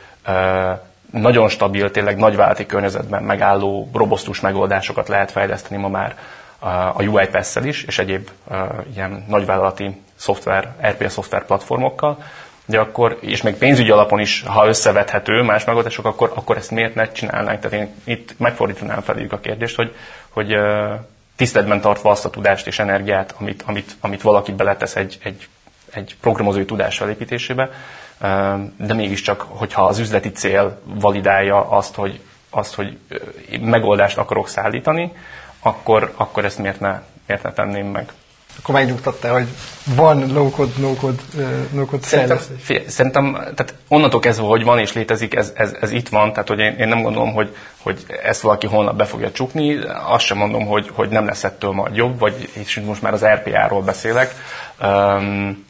[1.12, 6.16] nagyon stabil, tényleg nagyvállalati környezetben megálló, robosztus megoldásokat lehet fejleszteni ma már
[6.94, 8.30] a UiPath-szel is, és egyéb
[8.96, 12.18] ilyen nagyvállalati szoftver, RPA szoftver platformokkal,
[12.66, 16.96] de akkor, és még pénzügyi alapon is, ha összevethető más megoldások, akkor, akkor ezt miért
[16.96, 17.60] ne csinálnánk?
[17.60, 19.96] Tehát én itt megfordítanám feléjük a kérdést, hogy,
[20.30, 20.56] hogy
[21.36, 25.48] tiszteletben tartva azt a tudást és energiát, amit, amit, amit valaki beletesz egy, egy,
[25.92, 27.70] egy programozói tudás felépítésébe,
[28.78, 32.98] de mégiscsak, hogyha az üzleti cél validálja azt, hogy, azt, hogy
[33.62, 35.12] megoldást akarok szállítani,
[35.60, 38.12] akkor, akkor ezt miért ne, miért ne tenném meg?
[38.60, 39.48] Akkor megnyugtatta, hogy
[39.96, 41.22] van low-code, no-code,
[41.72, 42.38] no-code szerintem,
[42.88, 46.60] szerintem, tehát onnantól kezdve, hogy van és létezik, ez, ez, ez itt van, tehát hogy
[46.60, 50.66] én, én nem gondolom, hogy, hogy ezt valaki holnap be fogja csukni, azt sem mondom,
[50.66, 54.36] hogy, hogy nem lesz ettől majd jobb, vagy és most már az RPA-ról beszélek.
[54.82, 55.68] Um,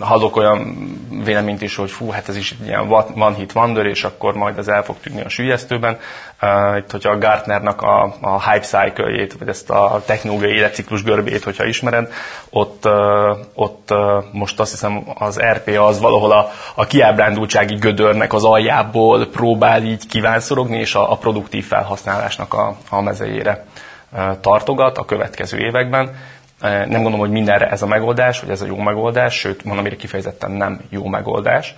[0.00, 0.76] hallok olyan
[1.24, 4.68] véleményt is, hogy fú, hát ez is ilyen one hit wonder, és akkor majd ez
[4.68, 5.98] el fog tűnni a sülyeztőben.
[6.42, 11.44] Uh, itt, hogyha a Gartnernak a, a hype cycle-jét, vagy ezt a technológiai életciklus görbét,
[11.44, 12.12] hogyha ismered,
[12.50, 18.32] ott, uh, ott uh, most azt hiszem az RPA az valahol a, a kiábrándultsági gödörnek
[18.32, 23.64] az aljából próbál így kívánszorogni, és a, a produktív felhasználásnak a, a mezejére
[24.40, 26.14] tartogat a következő években
[26.62, 29.96] nem gondolom, hogy mindenre ez a megoldás, hogy ez a jó megoldás, sőt, mondom, amire
[29.96, 31.74] kifejezetten nem jó megoldás.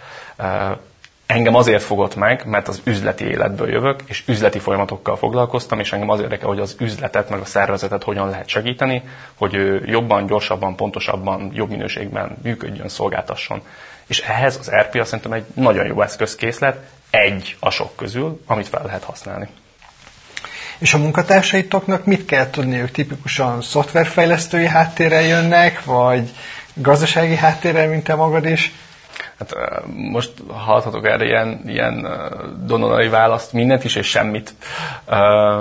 [1.27, 6.11] Engem azért fogott meg, mert az üzleti életből jövök, és üzleti folyamatokkal foglalkoztam, és engem
[6.11, 9.03] az érdekel, hogy az üzletet, meg a szervezetet hogyan lehet segíteni,
[9.35, 13.63] hogy ő jobban, gyorsabban, pontosabban, jobb minőségben működjön, szolgáltasson.
[14.07, 16.79] És ehhez az RPA szerintem egy nagyon jó eszközkészlet,
[17.11, 19.49] egy a sok közül, amit fel lehet használni.
[20.79, 22.81] És a munkatársaitoknak mit kell tudni?
[22.81, 26.31] Ők tipikusan szoftverfejlesztői háttérrel jönnek, vagy
[26.75, 28.73] gazdasági háttérrel, mint te magad is?
[29.39, 29.55] Hát
[29.95, 32.07] most hallhatok erre ilyen, ilyen
[32.67, 34.55] dononai választ, mindent is és semmit.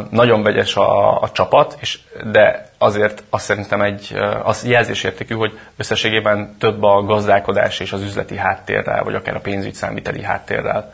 [0.10, 2.00] Nagyon vegyes a, a csapat, és,
[2.32, 8.38] de azért azt szerintem egy az jelzésértékű, hogy összességében több a gazdálkodás és az üzleti
[8.38, 10.94] háttérrel, vagy akár a pénzügyszámíteli háttérrel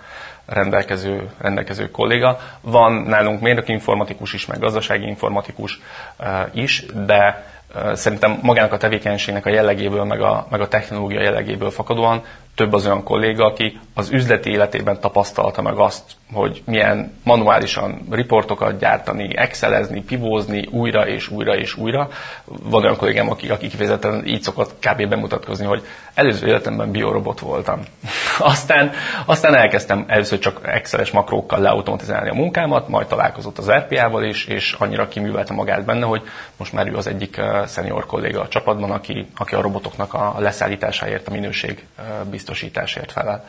[0.50, 2.40] rendelkező, rendelkező kolléga.
[2.62, 5.80] Van nálunk mérnöki informatikus is, meg gazdasági informatikus
[6.18, 11.22] eh, is, de eh, szerintem magának a tevékenységnek a jellegéből, meg a, meg a technológia
[11.22, 12.24] jellegéből fakadóan
[12.60, 18.80] több az olyan kolléga, aki az üzleti életében tapasztalta meg azt, hogy milyen manuálisan riportokat
[18.80, 22.10] gyártani, excelezni, pivózni újra és újra és újra.
[22.46, 25.08] Van olyan kollégám, aki, aki kifejezetten így szokott kb.
[25.08, 27.80] bemutatkozni, hogy előző életemben biorobot voltam.
[28.40, 28.92] aztán,
[29.26, 34.76] aztán elkezdtem először csak exceles makrókkal leautomatizálni a munkámat, majd találkozott az RPA-val is, és
[34.80, 36.22] annyira kiművelte magát benne, hogy
[36.58, 40.36] most már ő az egyik uh, senior kolléga a csapatban, aki, aki a robotoknak a
[40.38, 42.06] leszállításáért, a minőség uh,
[42.50, 43.46] biztosításért felel.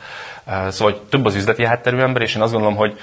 [0.70, 2.98] Szóval több az üzleti hátterű ember, és én azt gondolom, hogy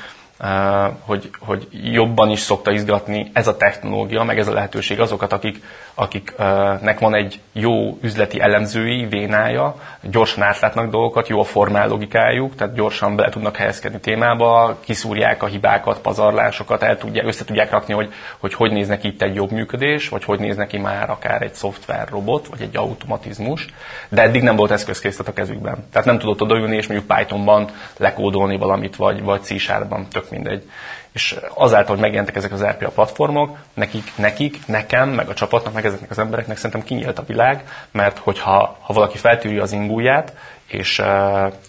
[0.99, 5.63] hogy, hogy jobban is szokta izgatni ez a technológia, meg ez a lehetőség azokat, akik,
[5.93, 12.75] akiknek van egy jó üzleti elemzői vénája, gyorsan átlátnak dolgokat, jó a formál logikájuk, tehát
[12.75, 18.13] gyorsan bele tudnak helyezkedni témába, kiszúrják a hibákat, pazarlásokat, el tudják, össze tudják rakni, hogy,
[18.37, 21.53] hogy hogy néz neki itt egy jobb működés, vagy hogy néz neki már akár egy
[21.53, 23.67] szoftver robot, vagy egy automatizmus,
[24.09, 25.87] de eddig nem volt eszközkészlet a kezükben.
[25.91, 30.69] Tehát nem tudott odaülni, és mondjuk Pythonban lekódolni valamit, vagy, vagy C-sharpban, tök mindegy.
[31.11, 35.85] És azáltal, hogy megjelentek ezek az RPA platformok, nekik, nekik, nekem, meg a csapatnak, meg
[35.85, 40.33] ezeknek az embereknek szerintem kinyílt a világ, mert hogyha ha valaki feltűri az ingúját,
[40.67, 41.01] és,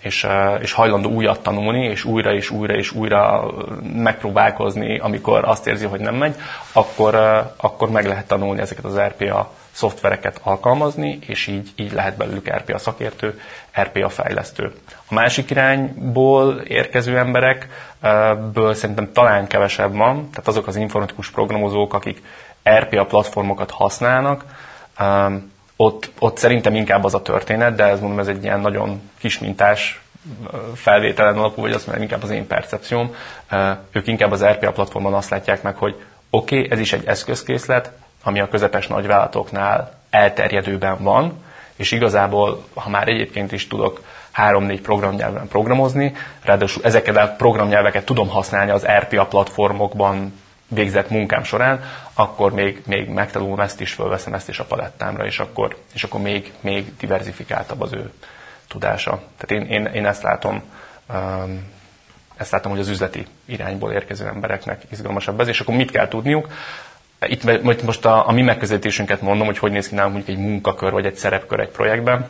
[0.00, 0.26] és,
[0.60, 3.50] és hajlandó újat tanulni, és újra és újra és újra
[3.94, 6.34] megpróbálkozni, amikor azt érzi, hogy nem megy,
[6.72, 7.14] akkor,
[7.56, 12.78] akkor meg lehet tanulni ezeket az RPA szoftvereket alkalmazni, és így, így lehet belőlük RPA
[12.78, 13.40] szakértő,
[13.80, 14.72] RPA fejlesztő.
[15.08, 17.16] A másik irányból érkező
[18.00, 22.22] emberekből szerintem talán kevesebb van, tehát azok az informatikus programozók, akik
[22.68, 24.44] RPA platformokat használnak,
[25.00, 29.10] um, ott, ott szerintem inkább az a történet, de ez mondom, ez egy ilyen nagyon
[29.18, 30.00] kismintás
[30.52, 33.14] uh, felvételen alapú, vagy azt mondom, inkább az én percepcióm.
[33.92, 35.94] Ők inkább az RPA platformon azt látják meg, hogy
[36.30, 41.44] oké, okay, ez is egy eszközkészlet, ami a közepes nagyvállalatoknál elterjedőben van,
[41.76, 44.02] és igazából, ha már egyébként is tudok
[44.38, 50.32] három-négy programnyelven programozni, ráadásul ezeket a programnyelveket tudom használni az RPA platformokban
[50.68, 51.80] végzett munkám során,
[52.14, 56.20] akkor még, még megtanulom ezt is, fölveszem ezt is a palettámra, és akkor, és akkor
[56.20, 58.12] még, még diversifikáltabb az ő
[58.68, 59.22] tudása.
[59.36, 60.62] Tehát én, én, én ezt látom,
[61.14, 61.64] um,
[62.36, 66.48] ezt látom, hogy az üzleti irányból érkező embereknek izgalmasabb ez, és akkor mit kell tudniuk?
[67.26, 71.06] Itt most a, a mi megközelítésünket mondom, hogy hogy néz ki nálunk egy munkakör vagy
[71.06, 72.28] egy szerepkör egy projektben.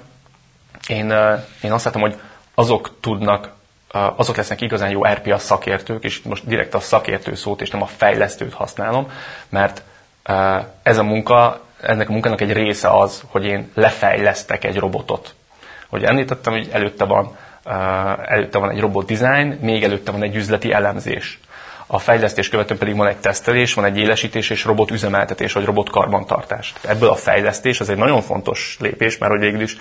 [0.89, 1.15] Én,
[1.63, 2.21] én azt látom, hogy
[2.55, 3.53] azok tudnak,
[3.91, 7.87] azok lesznek igazán jó RPA szakértők, és most direkt a szakértő szót, és nem a
[7.87, 9.11] fejlesztőt használom,
[9.49, 9.83] mert
[10.83, 15.35] ez a munka, ennek a munkának egy része az, hogy én lefejlesztek egy robotot.
[15.89, 17.37] Hogy említettem, hogy előtte van,
[18.25, 21.41] előtte van egy robot design, még előtte van egy üzleti elemzés.
[21.87, 25.91] A fejlesztés követően pedig van egy tesztelés, van egy élesítés és robot üzemeltetés, vagy robot
[25.91, 26.73] karbantartás.
[26.83, 29.77] Ebből a fejlesztés az egy nagyon fontos lépés, mert hogy végül is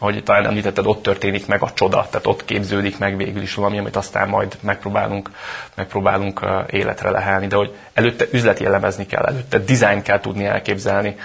[0.00, 3.78] ahogy talán említetted, ott történik meg a csoda, tehát ott képződik meg végül is valami,
[3.78, 5.30] amit aztán majd megpróbálunk,
[5.74, 11.16] megpróbálunk életre lehelni, de hogy előtte üzleti elemezni kell, előtte design kell tudni elképzelni,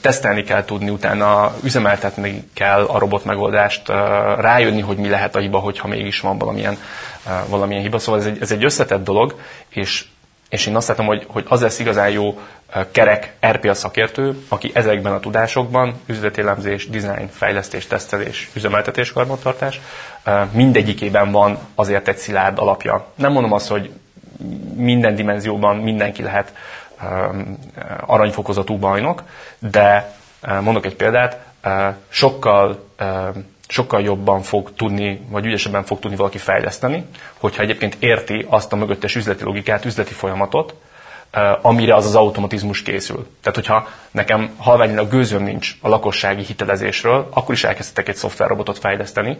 [0.00, 3.88] tesztelni kell tudni, utána üzemeltetni kell a robot megoldást,
[4.38, 6.78] rájönni, hogy mi lehet a hiba, hogyha mégis van valamilyen,
[7.48, 7.98] valamilyen hiba.
[7.98, 10.04] Szóval ez egy, ez egy összetett dolog, és
[10.48, 12.38] és én azt látom, hogy, hogy az lesz igazán jó
[12.90, 19.80] kerek RPA szakértő, aki ezekben a tudásokban, üzletélemzés, design, fejlesztés, tesztelés, üzemeltetés, karbantartás,
[20.52, 23.06] mindegyikében van azért egy szilárd alapja.
[23.14, 23.90] Nem mondom azt, hogy
[24.74, 26.52] minden dimenzióban mindenki lehet
[28.06, 29.22] aranyfokozatú bajnok,
[29.58, 30.14] de
[30.60, 31.38] mondok egy példát,
[32.08, 32.88] sokkal
[33.68, 37.04] sokkal jobban fog tudni, vagy ügyesebben fog tudni valaki fejleszteni,
[37.38, 40.74] hogyha egyébként érti azt a mögöttes üzleti logikát, üzleti folyamatot,
[41.62, 43.26] amire az az automatizmus készül.
[43.42, 49.38] Tehát, hogyha nekem halványilag gőzöm nincs a lakossági hitelezésről, akkor is elkezdhetek egy szoftverrobotot fejleszteni,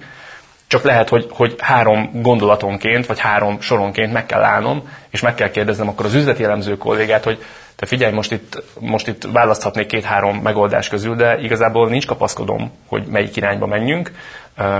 [0.68, 5.50] csak lehet, hogy, hogy három gondolatonként, vagy három soronként meg kell állnom, és meg kell
[5.50, 7.42] kérdeznem akkor az üzleti elemző kollégát, hogy
[7.76, 13.07] te figyelj, most itt, most itt választhatnék két-három megoldás közül, de igazából nincs kapaszkodom, hogy
[13.07, 14.12] melyik irányba menjünk.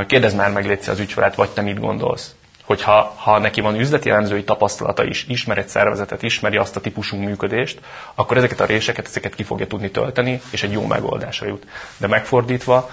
[0.07, 2.33] Kérdezd már meg, légy az ügyfelet, vagy te mit gondolsz
[2.69, 7.17] hogyha ha neki van üzleti elemzői tapasztalata is, ismer egy szervezetet, ismeri azt a típusú
[7.17, 7.81] működést,
[8.15, 11.67] akkor ezeket a réseket, ezeket ki fogja tudni tölteni, és egy jó megoldásra jut.
[11.97, 12.91] De megfordítva,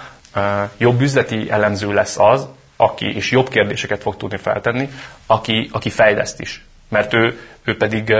[0.78, 4.88] jobb üzleti elemző lesz az, aki, és jobb kérdéseket fog tudni feltenni,
[5.26, 6.64] aki, aki fejleszt is.
[6.88, 8.14] Mert ő, ő pedig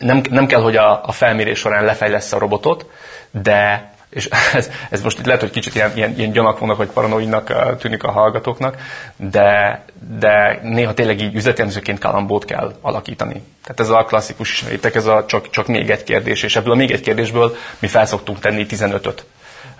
[0.00, 2.90] nem, nem kell, hogy a, a felmérés során lefejlesz a robotot,
[3.30, 8.02] de és ez, ez most lehet, hogy kicsit ilyen, ilyen, ilyen gyanakvónak vagy paranoidnak tűnik
[8.02, 8.76] a hallgatóknak,
[9.16, 9.82] de,
[10.18, 13.42] de néha tényleg így üzletemzőként kalambót kell alakítani.
[13.62, 16.76] Tehát ez a klasszikus ismerétek, ez a csak, csak még egy kérdés, és ebből a
[16.76, 19.24] még egy kérdésből mi felszoktunk tenni 15-öt.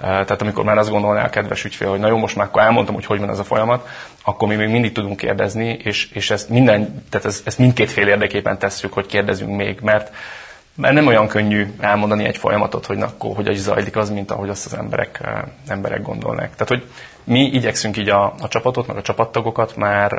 [0.00, 2.94] Tehát amikor már azt gondolná a kedves ügyfél, hogy na jó, most már akkor elmondtam,
[2.94, 3.88] hogy hogy van ez a folyamat,
[4.24, 8.08] akkor mi még mindig tudunk kérdezni, és, és ezt, minden, tehát ezt, ezt mindkét fél
[8.08, 10.14] érdekében tesszük, hogy kérdezünk még, mert,
[10.74, 14.30] mert nem olyan könnyű elmondani egy folyamatot, hogy na, akkor hogy is zajlik az, mint
[14.30, 15.20] ahogy azt az emberek,
[15.66, 16.50] emberek gondolnak.
[16.50, 16.84] Tehát, hogy
[17.24, 20.12] mi igyekszünk így a, a csapatot, meg a csapattagokat már,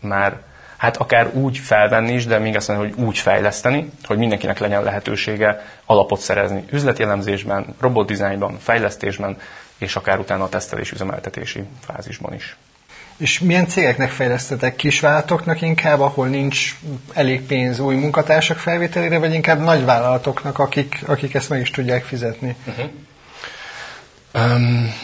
[0.00, 0.40] már
[0.76, 4.82] hát akár úgy felvenni is, de még azt mondom, hogy úgy fejleszteni, hogy mindenkinek legyen
[4.82, 9.36] lehetősége alapot szerezni üzleti elemzésben, robotdizájnban, fejlesztésben,
[9.78, 12.56] és akár utána a tesztelés üzemeltetési fázisban is.
[13.16, 14.76] És milyen cégeknek fejlesztetek?
[14.76, 16.78] Kisvállalatoknak inkább, ahol nincs
[17.12, 22.56] elég pénz új munkatársak felvételére, vagy inkább nagyvállalatoknak, akik, akik ezt meg is tudják fizetni?
[22.66, 22.90] Uh-huh.
[24.34, 24.94] Um,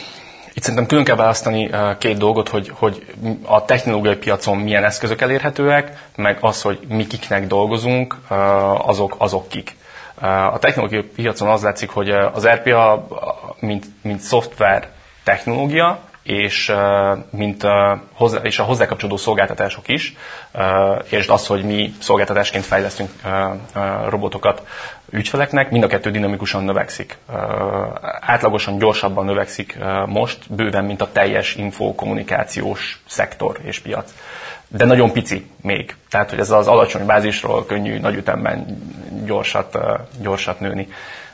[0.54, 3.06] itt szerintem külön kell választani két dolgot, hogy, hogy
[3.44, 8.16] a technológiai piacon milyen eszközök elérhetőek, meg az, hogy mi kiknek dolgozunk,
[8.78, 9.76] azok, azok kik.
[10.52, 13.06] A technológiai piacon az látszik, hogy az RPA,
[13.58, 14.88] mint, mint szoftver
[15.24, 16.72] technológia, és,
[17.30, 17.66] mint,
[18.12, 20.16] hozzá, és a hozzá kapcsolódó szolgáltatások is,
[21.08, 23.10] és az, hogy mi szolgáltatásként fejlesztünk
[24.08, 24.66] robotokat
[25.10, 27.18] ügyfeleknek, mind a kettő dinamikusan növekszik.
[28.20, 34.12] Átlagosan gyorsabban növekszik most, bőven, mint a teljes infokommunikációs szektor és piac.
[34.68, 35.96] De nagyon pici még.
[36.10, 38.82] Tehát, hogy ez az alacsony bázisról könnyű nagy ütemben
[39.24, 39.78] gyorsat,
[40.20, 40.88] gyorsat nőni.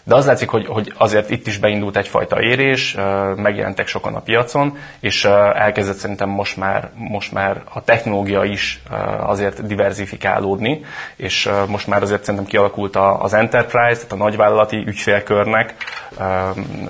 [0.09, 2.97] De az látszik, hogy, hogy azért itt is beindult egyfajta érés,
[3.37, 8.83] megjelentek sokan a piacon, és elkezdett szerintem most már, most már a technológia is
[9.21, 10.85] azért diversifikálódni,
[11.17, 15.75] és most már azért szerintem kialakult az enterprise, tehát a nagyvállalati ügyfélkörnek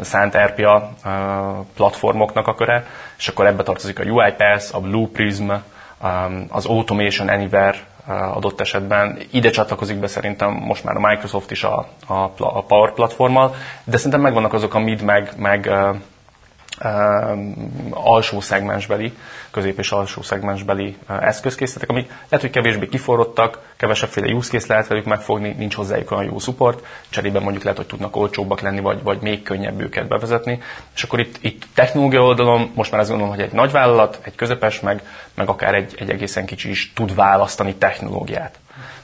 [0.00, 0.92] szánt RPA
[1.76, 2.86] platformoknak a köre,
[3.18, 5.50] és akkor ebbe tartozik a UiPath, a Blue Prism,
[6.48, 7.78] az Automation Anywhere
[8.08, 9.18] adott esetben.
[9.30, 13.96] Ide csatlakozik be szerintem most már a Microsoft is a, a, a Power platformmal, de
[13.96, 15.70] szerintem megvannak azok a mid meg, meg
[17.90, 19.16] alsó szegmensbeli,
[19.50, 25.04] közép és alsó szegmensbeli eszközkészletek, amik lehet, hogy kevésbé kiforrottak, kevesebbféle use case lehet velük
[25.04, 29.20] megfogni, nincs hozzájuk olyan jó support, cserében mondjuk lehet, hogy tudnak olcsóbbak lenni, vagy, vagy
[29.20, 30.62] még könnyebb őket bevezetni.
[30.94, 34.34] És akkor itt, itt technológia oldalon most már azt gondolom, hogy egy nagy vállalat, egy
[34.34, 35.02] közepes, meg,
[35.34, 38.58] meg akár egy, egy egészen kicsi is tud választani technológiát.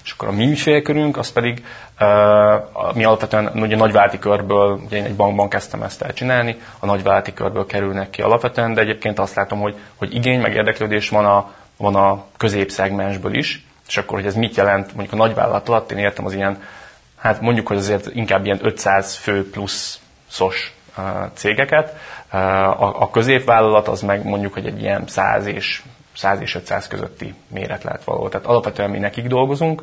[0.05, 1.65] És akkor a mi ügyfélkörünk, az pedig
[2.01, 6.87] uh, mi alapvetően ugye nagyválti körből, ugye én egy bankban kezdtem ezt el csinálni, a
[6.87, 11.25] nagyválti körből kerülnek ki alapvetően, de egyébként azt látom, hogy, hogy igény, meg érdeklődés van
[11.25, 15.91] a, van a középszegmensből is, és akkor, hogy ez mit jelent, mondjuk a nagyvállalat alatt,
[15.91, 16.63] én értem az ilyen,
[17.19, 21.97] hát mondjuk, hogy azért inkább ilyen 500 fő plusz szos uh, cégeket,
[22.33, 22.41] uh,
[22.83, 25.83] a, a középvállalat az meg mondjuk, hogy egy ilyen 100 és
[26.15, 28.29] 100 és 500 közötti méret lehet való.
[28.29, 29.83] Tehát alapvetően mi nekik dolgozunk.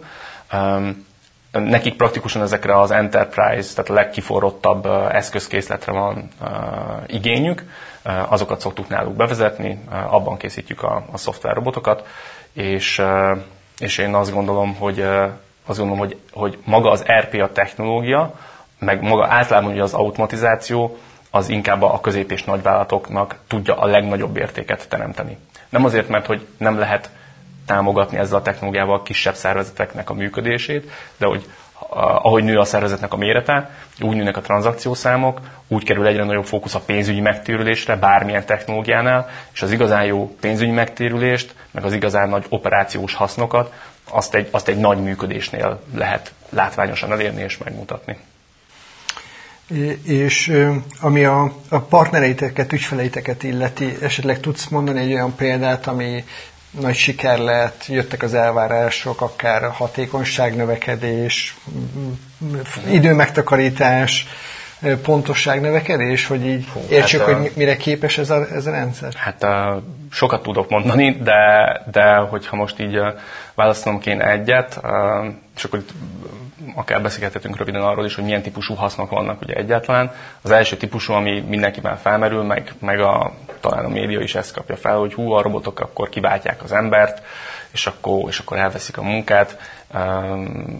[1.51, 6.27] Nekik praktikusan ezekre az enterprise, tehát a legkiforrottabb eszközkészletre van
[7.07, 7.63] igényük,
[8.03, 9.79] azokat szoktuk náluk bevezetni,
[10.09, 12.07] abban készítjük a, a szoftver robotokat,
[12.53, 13.01] és,
[13.79, 14.99] és én azt gondolom, hogy
[15.65, 18.33] azt gondolom, hogy, hogy maga az RPA technológia,
[18.79, 20.97] meg maga általában ugye az automatizáció,
[21.31, 25.37] az inkább a közép- és nagyvállalatoknak tudja a legnagyobb értéket teremteni.
[25.69, 27.09] Nem azért, mert hogy nem lehet
[27.65, 31.45] támogatni ezzel a technológiával kisebb szervezeteknek a működését, de hogy
[32.21, 33.69] ahogy nő a szervezetnek a mérete,
[33.99, 39.61] úgy nőnek a tranzakciószámok, úgy kerül egyre nagyobb fókusz a pénzügyi megtérülésre bármilyen technológiánál, és
[39.61, 43.73] az igazán jó pénzügyi megtérülést, meg az igazán nagy operációs hasznokat,
[44.09, 48.17] azt egy, azt egy nagy működésnél lehet látványosan elérni és megmutatni.
[50.03, 50.53] És
[50.99, 56.23] ami a, a partnereiteket, ügyfeleiteket illeti, esetleg tudsz mondani egy olyan példát, ami
[56.79, 61.57] nagy siker lett, jöttek az elvárások, akár hatékonyságnövekedés,
[62.91, 64.27] időmegtakarítás,
[65.03, 69.13] pontosság növekedés, hogy így Hú, értsük, hát, hogy mire képes ez a, ez a rendszer?
[69.13, 72.99] Hát uh, sokat tudok mondani, de, de hogyha most így
[73.55, 74.79] választanom kéne egyet,
[75.55, 75.91] és akkor itt
[76.75, 80.11] akár beszélgethetünk röviden arról is, hogy milyen típusú hasznok vannak ugye egyáltalán.
[80.41, 84.75] Az első típusú, ami mindenkiben felmerül, meg, meg a, talán a média is ezt kapja
[84.75, 87.21] fel, hogy hú, a robotok akkor kiváltják az embert,
[87.71, 89.57] és akkor, és akkor elveszik a munkát,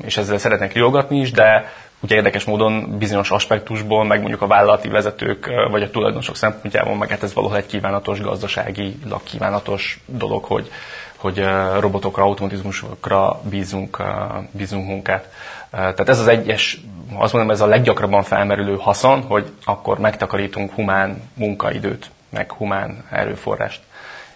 [0.02, 1.72] és ezzel szeretnek riogatni is, de
[2.02, 7.10] ugye érdekes módon bizonyos aspektusból, meg mondjuk a vállalati vezetők, vagy a tulajdonosok szempontjából, meg
[7.10, 10.72] hát ez valahol egy kívánatos, gazdasági, kívánatos dolog, hogy,
[11.16, 11.46] hogy
[11.80, 14.04] robotokra, automatizmusokra bízunk,
[14.52, 15.30] bízunk munkát.
[15.72, 16.80] Tehát ez az egyes,
[17.14, 23.82] azt mondom, ez a leggyakrabban felmerülő haszon, hogy akkor megtakarítunk humán munkaidőt, meg humán erőforrást.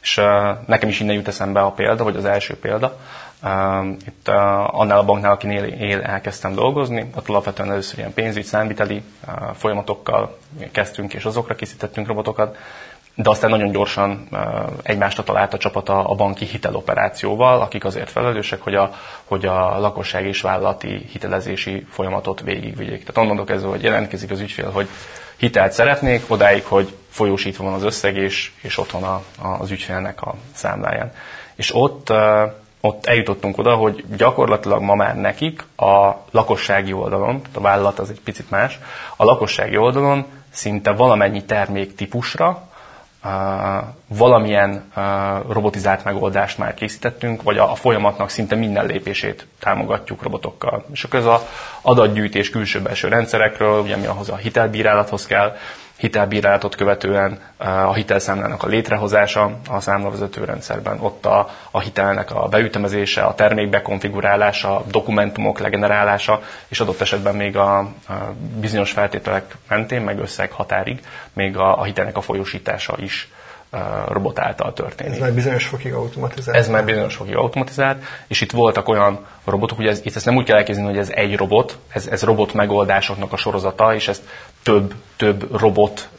[0.02, 0.22] És
[0.66, 2.98] nekem is innen jut eszembe a példa, vagy az első példa.
[4.06, 4.28] Itt
[4.68, 9.04] annál a banknál, akinél én elkezdtem dolgozni, ott alapvetően először ilyen pénzügy, számviteli
[9.54, 10.38] folyamatokkal
[10.72, 12.58] kezdtünk, és azokra készítettünk robotokat,
[13.16, 14.28] de aztán nagyon gyorsan
[14.84, 18.91] egymásra talált a csapat a banki hiteloperációval, akik azért felelősek, hogy a,
[19.24, 23.03] hogy a lakosság és vállalati hitelezési folyamatot végigvigyék.
[23.05, 24.88] Tehát onnan kezdve, hogy jelentkezik az ügyfél, hogy
[25.38, 29.22] hitelt szeretnék, odáig, hogy folyósítva van az összeg, és, és ott van a,
[29.59, 31.11] az ügyfélnek a számláján.
[31.55, 32.13] És ott,
[32.82, 38.22] ott eljutottunk oda, hogy gyakorlatilag ma már nekik a lakossági oldalon, a vállalat az egy
[38.22, 38.80] picit más,
[39.16, 42.74] a lakossági oldalon szinte valamennyi termék típusra,
[44.07, 44.91] valamilyen
[45.49, 50.86] robotizált megoldást már készítettünk, vagy a folyamatnak szinte minden lépését támogatjuk robotokkal.
[50.91, 51.41] És akkor ez az
[51.82, 55.55] adatgyűjtés külső-belső rendszerekről, ugye mi ahhoz a hitelbírálathoz kell,
[55.98, 63.22] hitelbírálatot követően a hitelszámlának a létrehozása a számlavezető rendszerben, ott a, a hitelnek a beütemezése,
[63.24, 67.89] a termék bekonfigurálása, a dokumentumok legenerálása, és adott esetben még a, a
[68.60, 71.00] bizonyos feltételek mentén, meg összeg határig,
[71.34, 73.30] még a, a hitelnek a folyósítása is
[74.07, 75.13] robot által történik.
[75.13, 76.57] Ez már bizonyos fokig automatizált.
[76.57, 80.36] Ez már bizonyos fokig automatizált, és itt voltak olyan robotok, ugye ez, itt ezt nem
[80.36, 84.23] úgy kell elképzelni, hogy ez egy robot, ez, ez robot megoldásoknak a sorozata, és ezt
[84.63, 86.09] több, több robot,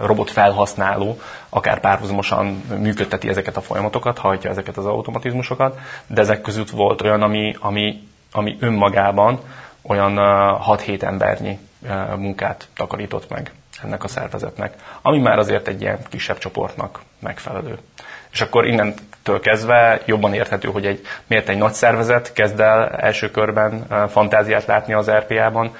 [0.00, 6.70] robot felhasználó akár párhuzamosan működteti ezeket a folyamatokat, hajtja ezeket az automatizmusokat, de ezek között
[6.70, 9.40] volt olyan, ami, ami, ami önmagában
[9.82, 11.58] olyan uh, 6-7 embernyi
[12.16, 13.52] munkát takarított meg
[13.84, 17.78] ennek a szervezetnek, ami már azért egy ilyen kisebb csoportnak megfelelő.
[18.32, 23.30] És akkor innentől kezdve jobban érthető, hogy egy, miért egy nagy szervezet kezd el első
[23.30, 25.76] körben fantáziát látni az RPA-ban,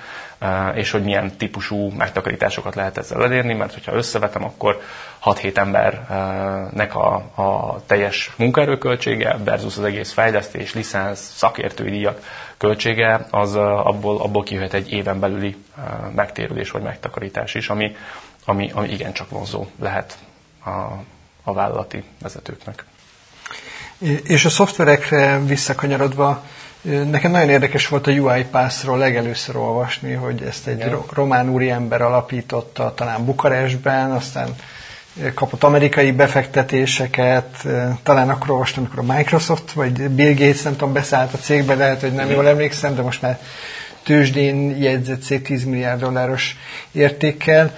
[0.75, 4.81] és hogy milyen típusú megtakarításokat lehet ezzel elérni, mert hogyha összevetem, akkor
[5.25, 12.21] 6-7 embernek a, a teljes munkaerőköltsége versus az egész fejlesztés, licensz, szakértői díjak
[12.63, 15.57] költsége, az abból, abból kijöhet egy éven belüli
[16.15, 17.97] megtérülés vagy megtakarítás is, ami,
[18.45, 20.19] ami, ami igencsak vonzó lehet
[20.65, 20.71] a,
[21.43, 22.85] a vállalati vezetőknek.
[24.25, 26.43] És a szoftverekre visszakanyarodva,
[26.83, 30.99] Nekem nagyon érdekes volt a UiPath-ról legelőször olvasni, hogy ezt egy Igen.
[31.13, 34.55] román úriember alapította talán Bukarestben, aztán
[35.35, 37.67] kapott amerikai befektetéseket,
[38.03, 42.01] talán akkor olvastam, amikor a Microsoft vagy Bill Gates, nem tudom, beszállt a cégbe, lehet,
[42.01, 43.39] hogy nem jól emlékszem, de most már
[44.03, 46.57] tőzsdén jegyzett szép 10 milliárd dolláros
[46.93, 47.75] értékkel.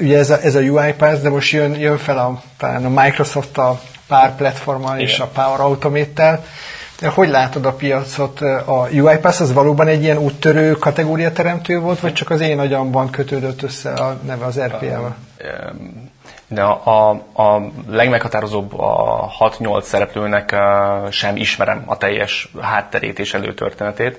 [0.00, 3.58] Ugye ez a, ez a UiPath, de most jön, jön fel a, talán a Microsoft
[3.58, 6.44] a pár platformmal és a Power Automate-tel.
[7.04, 8.40] Hogy látod a piacot?
[8.66, 13.10] A UiPath az valóban egy ilyen úttörő kategória teremtő volt, vagy csak az én agyamban
[13.10, 15.16] kötődött össze a neve az RPA-val?
[16.48, 20.56] de a, a legmeghatározóbb a 6-8 szereplőnek
[21.10, 24.18] sem ismerem a teljes hátterét és előtörténetét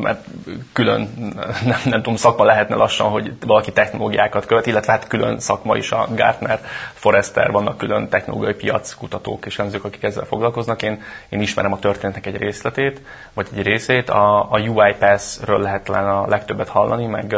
[0.00, 0.24] mert
[0.72, 1.08] külön,
[1.70, 5.92] nem, nem tudom, szakma lehetne lassan, hogy valaki technológiákat követ, illetve hát külön szakma is
[5.92, 6.60] a Gartner,
[6.92, 10.82] Forrester, vannak külön technológiai piac kutatók és elemzők, akik ezzel foglalkoznak.
[10.82, 13.00] Én, én ismerem a történetnek egy részletét,
[13.34, 14.10] vagy egy részét.
[14.10, 17.36] A, a UiPath-ről lehet talán a legtöbbet hallani, meg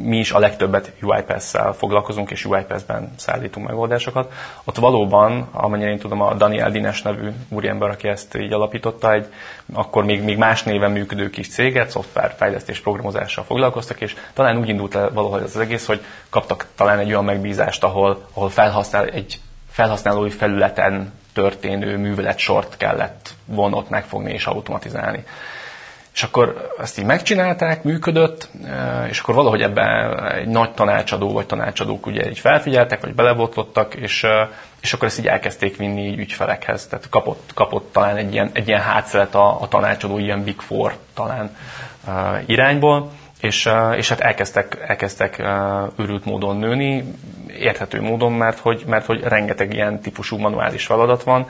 [0.00, 4.32] mi is a legtöbbet UiPath-szel foglalkozunk, és UiPath-ben szállítunk megoldásokat.
[4.64, 9.26] Ott valóban, amennyire én tudom, a Daniel Dines nevű úriember, aki ezt így alapította, egy
[9.72, 14.94] akkor még, még más néven működő kis céget, szoftverfejlesztés programozással foglalkoztak, és talán úgy indult
[14.94, 20.30] el valahogy az egész, hogy kaptak talán egy olyan megbízást, ahol, ahol felhasznál, egy felhasználói
[20.30, 25.24] felületen történő műveletsort kellett vonott megfogni és automatizálni.
[26.18, 31.46] És akkor ezt így megcsinálták, működött, eh, és akkor valahogy ebben egy nagy tanácsadó vagy
[31.46, 34.48] tanácsadók ugye így felfigyeltek, vagy belevotlottak, és, eh,
[34.80, 36.86] és akkor ezt így elkezdték vinni így ügyfelekhez.
[36.86, 40.96] Tehát kapott, kapott talán egy ilyen, egy ilyen hátszelet a, a tanácsadó, ilyen Big Four
[41.14, 41.56] talán
[42.06, 42.14] uh,
[42.46, 43.10] irányból,
[43.40, 45.42] és, és hát elkezdtek, elkezdtek
[45.96, 47.14] őrült módon nőni,
[47.58, 51.46] érthető módon, mert hogy, mert hogy rengeteg ilyen típusú manuális feladat van,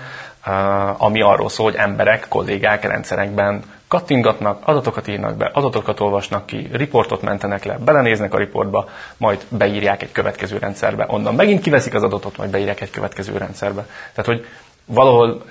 [0.97, 7.23] ami arról szól, hogy emberek, kollégák rendszerekben kattingatnak, adatokat írnak be, adatokat olvasnak ki, riportot
[7.23, 12.37] mentenek le, belenéznek a riportba, majd beírják egy következő rendszerbe, onnan megint kiveszik az adatot,
[12.37, 13.87] majd beírják egy következő rendszerbe.
[14.15, 14.47] Tehát, hogy
[14.85, 15.45] valahol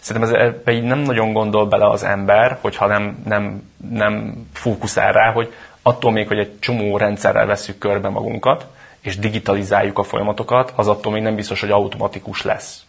[0.00, 5.32] szerintem ez így nem nagyon gondol bele az ember, hogyha nem, nem, nem fókuszál rá,
[5.32, 8.66] hogy attól még, hogy egy csomó rendszerrel veszük körbe magunkat,
[9.00, 12.82] és digitalizáljuk a folyamatokat, az attól még nem biztos, hogy automatikus lesz.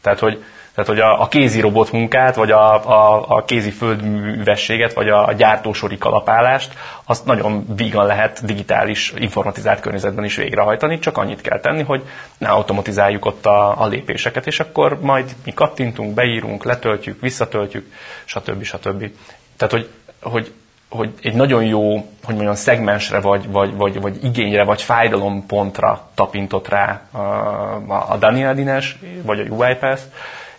[0.00, 0.44] Tehát, hogy
[0.78, 5.26] tehát, hogy a, a kézi robot munkát, vagy a, a, a kézi földművességet, vagy a,
[5.26, 6.72] a gyártósori kalapálást,
[7.04, 12.02] azt nagyon vígan lehet digitális, informatizált környezetben is végrehajtani, csak annyit kell tenni, hogy
[12.38, 17.92] ne automatizáljuk ott a, a lépéseket, és akkor majd mi kattintunk, beírunk, letöltjük, visszatöltjük,
[18.24, 18.62] stb.
[18.62, 19.10] stb.
[19.56, 19.88] Tehát, hogy,
[20.22, 20.52] hogy
[20.88, 21.92] hogy egy nagyon jó,
[22.24, 28.54] hogy mondjam, szegmensre, vagy, vagy, vagy, vagy igényre, vagy fájdalompontra tapintott rá a, a Daniel
[28.54, 30.02] Dines, vagy a UiPath,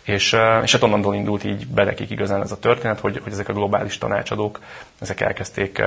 [0.10, 3.54] és, és hát onnantól indult így belekik igazán ez a történet, hogy, hogy ezek a
[3.54, 4.60] globális tanácsadók,
[5.00, 5.82] ezek elkezdték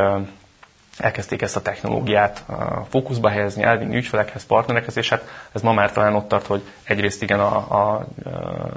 [0.98, 2.44] elkezdték ezt a technológiát
[2.88, 7.22] fókuszba helyezni, elvinni ügyfelekhez, partnerekhez, és hát ez ma már talán ott tart, hogy egyrészt
[7.22, 8.06] igen a, a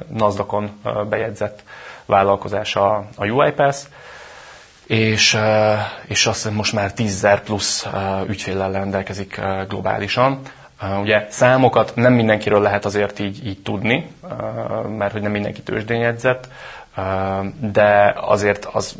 [0.07, 1.63] NASDAQ-on bejegyzett
[2.05, 3.79] vállalkozás a, a UiPath,
[4.85, 5.37] és,
[6.05, 7.87] és azt most már 10 plusz
[8.27, 10.41] ügyféllel rendelkezik globálisan.
[11.01, 14.07] Ugye számokat nem mindenkiről lehet azért így, így tudni,
[14.97, 16.47] mert hogy nem mindenki tőzsdényedzett,
[17.59, 18.95] de azért az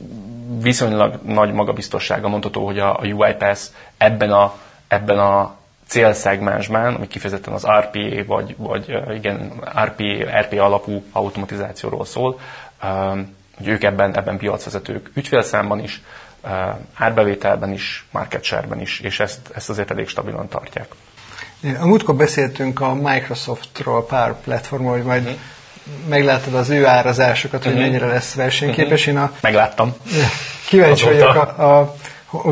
[0.61, 3.61] viszonylag nagy magabiztossága mondható, hogy a, UiPath
[3.97, 4.53] ebben a,
[4.87, 5.55] ebben a
[5.87, 9.51] célszegmensben, ami kifejezetten az RPA, vagy, vagy igen,
[9.83, 12.39] RPA, RPA alapú automatizációról szól,
[13.57, 16.01] hogy ők ebben, ebben piacvezetők ügyfélszámban is,
[16.93, 20.87] árbevételben is, market share-ben is, és ezt, ezt azért elég stabilan tartják.
[21.79, 25.37] A múltkor beszéltünk a Microsoftról, pár platformról, hogy majd uh-huh.
[26.09, 27.87] meglátod az ő árazásokat, hogy uh-huh.
[27.87, 29.07] mennyire lesz versenyképes.
[29.07, 29.15] Uh-huh.
[29.15, 29.95] Én a, Megláttam.
[30.67, 31.25] Kíváncsi Azóta.
[31.25, 31.95] vagyok, a, a,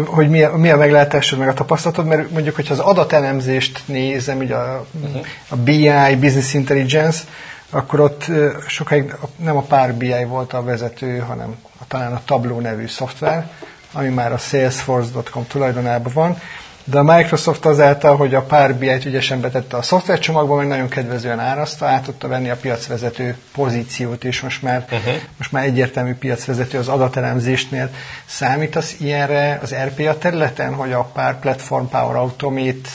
[0.05, 4.38] hogy mi a, mi a meglátásod, meg a tapasztalatod, mert mondjuk, hogyha az adatelemzést nézem,
[4.38, 5.26] ugye a, uh-huh.
[5.47, 7.24] a BI, Business Intelligence,
[7.70, 8.26] akkor ott
[8.68, 11.55] sokáig nem a pár BI volt a vezető, hanem
[11.88, 13.49] talán a Tableau nevű szoftver,
[13.91, 16.38] ami már a salesforce.com tulajdonában van,
[16.84, 21.39] de a Microsoft azáltal, hogy a pár BI-t ügyesen betette a szoftvercsomagba, meg nagyon kedvezően
[21.39, 25.13] árazta, át tudta venni a piacvezető pozíciót, és most már, uh-huh.
[25.38, 27.89] most már egyértelmű piacvezető az adatelemzésnél.
[28.73, 32.89] az ilyenre az RPA területen, hogy a pár Platform Power Automate,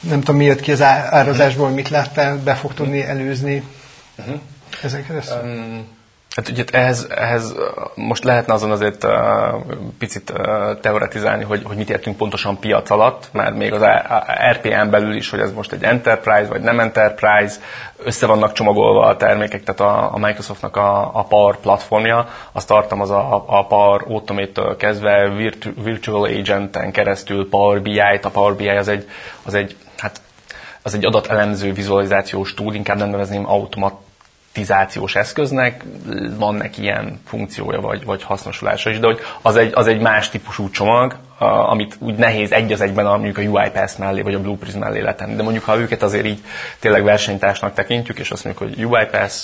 [0.00, 3.62] nem tudom mi jött ki az árazásból, mit láttál, be fog tudni előzni
[4.18, 4.40] uh-huh.
[4.82, 5.38] ezeket?
[5.42, 5.98] Um,
[6.36, 7.54] Hát ugye ehhez, ehhez
[7.94, 9.06] most lehetne azon azért
[9.98, 13.82] picit uh, teoretizálni, hogy, hogy mit értünk pontosan piac alatt, mert még az
[14.52, 17.56] RPM belül is, hogy ez most egy enterprise vagy nem enterprise,
[17.96, 22.70] össze vannak csomagolva a termékek, tehát a, a Microsoftnak a, a Power platformja, az
[23.10, 28.88] a, a Power Automate-től kezdve Virtu, Virtual Agent-en keresztül Power BI-t, a Power BI az
[28.88, 29.08] egy,
[29.42, 30.20] az egy hát
[30.82, 33.94] az egy adatelemző vizualizációs túl, inkább nem nevezném automat,
[34.52, 35.84] automatizációs eszköznek
[36.38, 40.28] van neki ilyen funkciója vagy, vagy hasznosulása is, de hogy az egy, az egy más
[40.28, 44.34] típusú csomag, a, amit úgy nehéz egy az egyben a, mondjuk a UiPath mellé vagy
[44.34, 45.34] a Blue Prism mellé letenni.
[45.34, 46.42] De mondjuk ha őket azért így
[46.78, 49.34] tényleg versenytársnak tekintjük, és azt mondjuk, hogy UiPath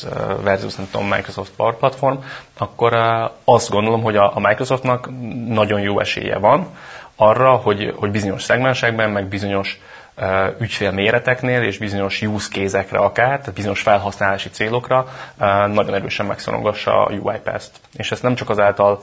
[0.43, 2.17] versus nem tudom, Microsoft Power Platform,
[2.59, 2.95] akkor
[3.45, 5.11] azt gondolom, hogy a, a Microsoftnak
[5.49, 6.67] nagyon jó esélye van
[7.17, 9.96] arra, hogy, hogy bizonyos szegmensekben, meg bizonyos ügyfél
[10.93, 15.09] méreteknél és bizonyos use case-ekre akár, tehát bizonyos felhasználási célokra
[15.67, 17.81] nagyon erősen megszorongassa a UiPath-t.
[17.97, 19.03] És ezt nem csak azáltal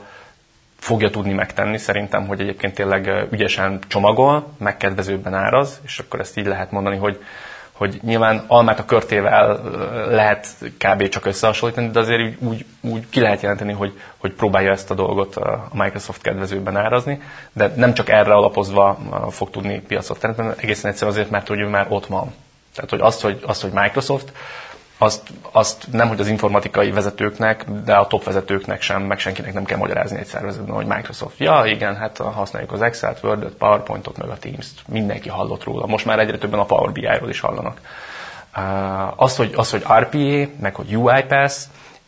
[0.79, 6.45] fogja tudni megtenni szerintem, hogy egyébként tényleg ügyesen csomagol, megkedvezőbben áraz, és akkor ezt így
[6.45, 7.23] lehet mondani, hogy
[7.73, 9.61] hogy nyilván almát a körtével
[10.09, 10.47] lehet
[10.77, 11.07] kb.
[11.07, 14.93] csak összehasonlítani, de azért úgy, úgy, úgy ki lehet jelenteni, hogy, hogy próbálja ezt a
[14.93, 17.21] dolgot a Microsoft kedvezőben árazni,
[17.53, 18.97] de nem csak erre alapozva
[19.29, 22.33] fog tudni piacot teremteni, egészen egyszerűen azért, mert hogy ő már ott van.
[22.75, 24.31] Tehát, hogy azt, hogy, azt, hogy Microsoft
[24.97, 25.21] azt,
[25.51, 29.77] azt nem, hogy az informatikai vezetőknek, de a top vezetőknek sem, meg senkinek nem kell
[29.77, 31.39] magyarázni egy szervezetben, hogy Microsoft.
[31.39, 34.87] Ja, igen, hát használjuk az Excel-t, Word-et, PowerPoint-ot, meg a Teams-t.
[34.87, 35.85] Mindenki hallott róla.
[35.85, 37.79] Most már egyre többen a Power BI-ról is hallanak.
[38.57, 41.55] Uh, az, hogy, az, hogy RPA, meg hogy UiPath,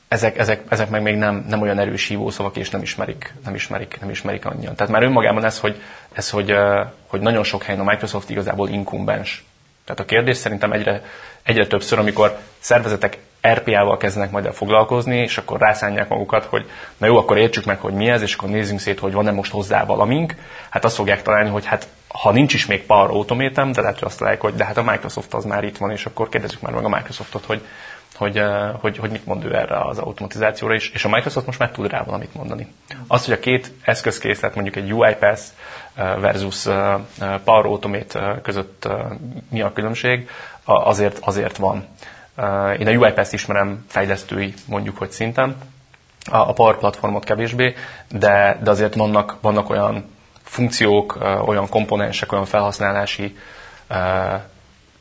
[0.07, 3.97] ezek, ezek, ezek meg még nem, nem olyan erős hívószavak, és nem ismerik, nem ismerik,
[3.99, 4.75] nem ismerik annyian.
[4.75, 5.81] Tehát már önmagában ez, hogy,
[6.13, 6.53] ez, hogy,
[7.07, 9.43] hogy nagyon sok helyen a Microsoft igazából inkumbens
[9.85, 11.01] tehát a kérdés szerintem egyre,
[11.45, 13.17] egyre többször, amikor szervezetek
[13.47, 17.79] RPA-val kezdenek majd el foglalkozni, és akkor rászánják magukat, hogy na jó, akkor értsük meg,
[17.79, 20.35] hogy mi ez, és akkor nézzünk szét, hogy van-e most hozzá valamink.
[20.69, 24.07] Hát azt fogják találni, hogy hát ha nincs is még Power Automate, de lehet, hogy
[24.07, 26.73] azt találják, hogy de hát a Microsoft az már itt van, és akkor kérdezzük már
[26.73, 27.61] meg a Microsoftot, hogy,
[28.15, 31.59] hogy, eh, hogy, hogy mit mond ő erre az automatizációra is, és a Microsoft most
[31.59, 32.67] már tud rá valamit mondani.
[33.07, 35.41] Az, hogy a két eszközkészlet, mondjuk egy UiPath
[35.95, 36.99] eh, versus eh,
[37.43, 38.87] Power Automate között
[39.49, 40.29] mi a különbség,
[40.65, 41.85] azért, azért van.
[42.79, 45.57] Én a UiPath ismerem fejlesztői, mondjuk, hogy szinten,
[46.29, 47.75] a Power platformot kevésbé,
[48.09, 50.13] de, de azért vannak, vannak olyan
[50.43, 53.37] funkciók, olyan komponensek, olyan felhasználási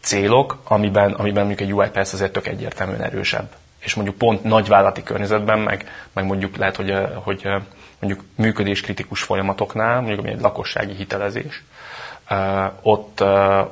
[0.00, 3.48] célok, amiben, amiben mondjuk egy UiPath azért tök egyértelműen erősebb.
[3.78, 7.48] És mondjuk pont nagyvállalati környezetben, meg, meg mondjuk lehet, hogy, hogy
[7.98, 11.62] mondjuk működéskritikus folyamatoknál, mondjuk egy lakossági hitelezés,
[12.82, 13.20] ott,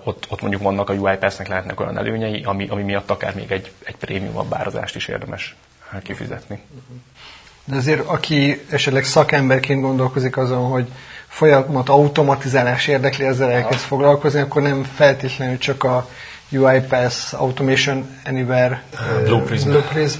[0.04, 3.72] ott, ott mondjuk vannak a UiPath-nek lehetnek olyan előnyei, ami, ami miatt akár még egy,
[3.84, 5.56] egy prémium árazást is érdemes
[6.02, 6.60] kifizetni.
[7.64, 10.88] De azért, aki esetleg szakemberként gondolkozik azon, hogy
[11.28, 16.08] folyamat automatizálás érdekli, ezzel elkezd foglalkozni, akkor nem feltétlenül csak a
[16.50, 18.82] UiPath Automation Anywhere
[19.24, 20.18] Blue Prism, Blue Prism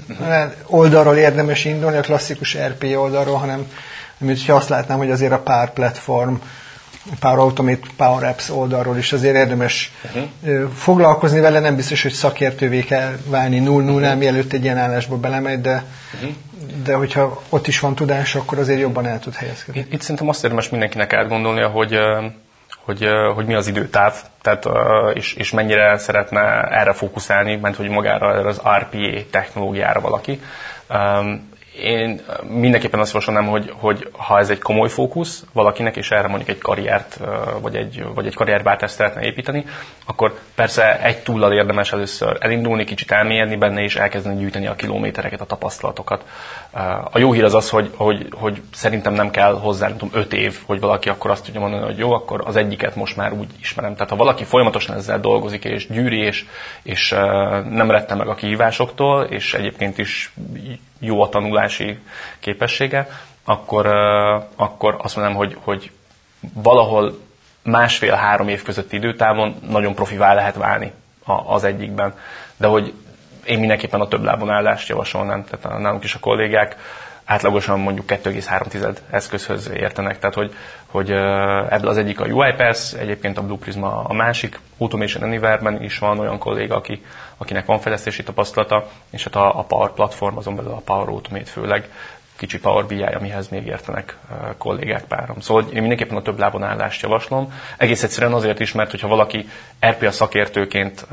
[0.66, 3.66] oldalról érdemes indulni, a klasszikus RP oldalról, hanem
[4.18, 6.35] mint azt látnám, hogy azért a Power Platform,
[7.21, 10.71] Power Automate, Power Apps oldalról is azért érdemes uh-huh.
[10.75, 14.19] foglalkozni vele, nem biztos, hogy szakértővé kell válni null nullnál, uh-huh.
[14.19, 15.85] mielőtt egy ilyen állásba belemegy, de
[16.15, 16.31] uh-huh
[16.85, 19.81] de hogyha ott is van tudás, akkor azért jobban el tud helyezkedni.
[19.81, 21.99] Itt, itt szerintem azt érdemes mindenkinek átgondolnia, hogy
[22.85, 24.69] hogy, hogy mi az időtáv, tehát,
[25.15, 26.41] és, és mennyire szeretne
[26.71, 30.41] erre fókuszálni, mert hogy magára az RPA technológiára valaki
[31.81, 36.49] én mindenképpen azt javasolnám, hogy, hogy ha ez egy komoly fókusz valakinek, és erre mondjuk
[36.49, 37.20] egy karriert,
[37.61, 39.64] vagy egy, vagy egy karrierváltást szeretne építeni,
[40.07, 45.41] akkor persze egy túllal érdemes először elindulni, kicsit elmélyedni benne, és elkezdeni gyűjteni a kilométereket,
[45.41, 46.25] a tapasztalatokat.
[47.11, 50.33] A jó hír az az, hogy, hogy, hogy szerintem nem kell hozzá, nem tudom, öt
[50.33, 53.49] év, hogy valaki akkor azt tudja mondani, hogy jó, akkor az egyiket most már úgy
[53.61, 53.93] ismerem.
[53.93, 56.45] Tehát ha valaki folyamatosan ezzel dolgozik, és gyűri, és,
[56.83, 57.11] és
[57.70, 60.33] nem rette meg a kihívásoktól, és egyébként is
[61.05, 61.99] jó a tanulási
[62.39, 63.09] képessége,
[63.45, 63.87] akkor,
[64.57, 65.91] akkor azt mondanám, hogy, hogy
[66.55, 67.19] valahol
[67.63, 70.93] másfél-három év közötti időtávon nagyon profivá lehet válni
[71.47, 72.15] az egyikben.
[72.57, 72.93] De hogy
[73.45, 76.77] én mindenképpen a több lábon állást javasolnám, tehát nálunk is a kollégák
[77.25, 80.55] átlagosan mondjuk 2,3 eszközhöz értenek, tehát hogy,
[80.87, 81.11] hogy
[81.68, 86.18] ebből az egyik a UiPath, egyébként a Blue Prisma a másik, Automation Anywhere-ben is van
[86.18, 87.05] olyan kolléga, aki,
[87.37, 91.51] akinek van fejlesztési tapasztalata, és hát a, a Power Platform, azon belül a Power Automate
[91.51, 91.89] főleg,
[92.37, 94.16] kicsi Power BI, amihez még értenek
[94.59, 95.41] kollégák párom.
[95.41, 97.53] Szóval én mindenképpen a több lábon állást javaslom.
[97.76, 99.49] Egész egyszerűen azért is, mert hogyha valaki
[99.87, 101.07] RPA szakértőként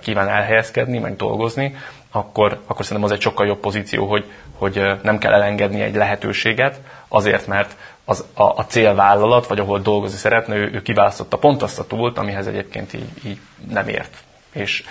[0.00, 1.76] kíván elhelyezkedni, meg dolgozni,
[2.10, 4.24] akkor, akkor szerintem az egy sokkal jobb pozíció, hogy,
[4.58, 10.18] hogy nem kell elengedni egy lehetőséget, azért, mert az, a, a célvállalat, vagy ahol dolgozni
[10.18, 14.16] szeretne, ő, ő kiválasztotta pont azt a túlt, amihez egyébként így, így nem ért.
[14.52, 14.84] És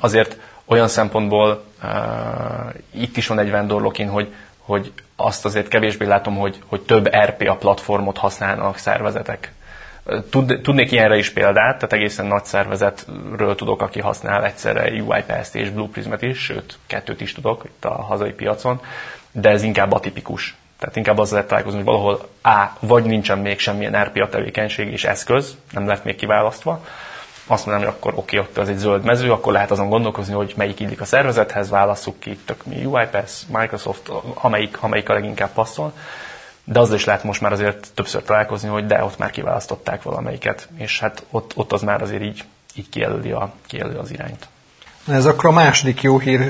[0.00, 4.34] azért olyan szempontból uh, itt is van egy vendorlokin, hogy,
[4.68, 9.52] hogy azt azért kevésbé látom, hogy, hogy több RPA platformot használnak szervezetek.
[10.30, 15.70] Tud, tudnék ilyenre is példát, tehát egészen nagy szervezetről tudok, aki használ egyszerre UiPath-t és
[15.70, 18.80] Blue Prismet is, sőt, kettőt is tudok itt a hazai piacon,
[19.32, 20.56] de ez inkább atipikus.
[20.78, 25.04] Tehát inkább az lehet találkozni, hogy valahol A, vagy nincsen még semmilyen RPA tevékenység és
[25.04, 26.84] eszköz, nem lett még kiválasztva,
[27.50, 30.54] azt mondom, hogy akkor oké, ott az egy zöld mező, akkor lehet azon gondolkozni, hogy
[30.56, 35.92] melyik illik a szervezethez, válasszuk ki, tök mi UiPath, Microsoft, amelyik, amelyik a leginkább passzol.
[36.64, 40.68] De az is lehet most már azért többször találkozni, hogy de ott már kiválasztották valamelyiket,
[40.76, 42.44] és hát ott, ott az már azért így,
[42.74, 44.48] így kijelöli, a, kijelöli az irányt.
[45.08, 46.40] Ez akkor a második jó hír,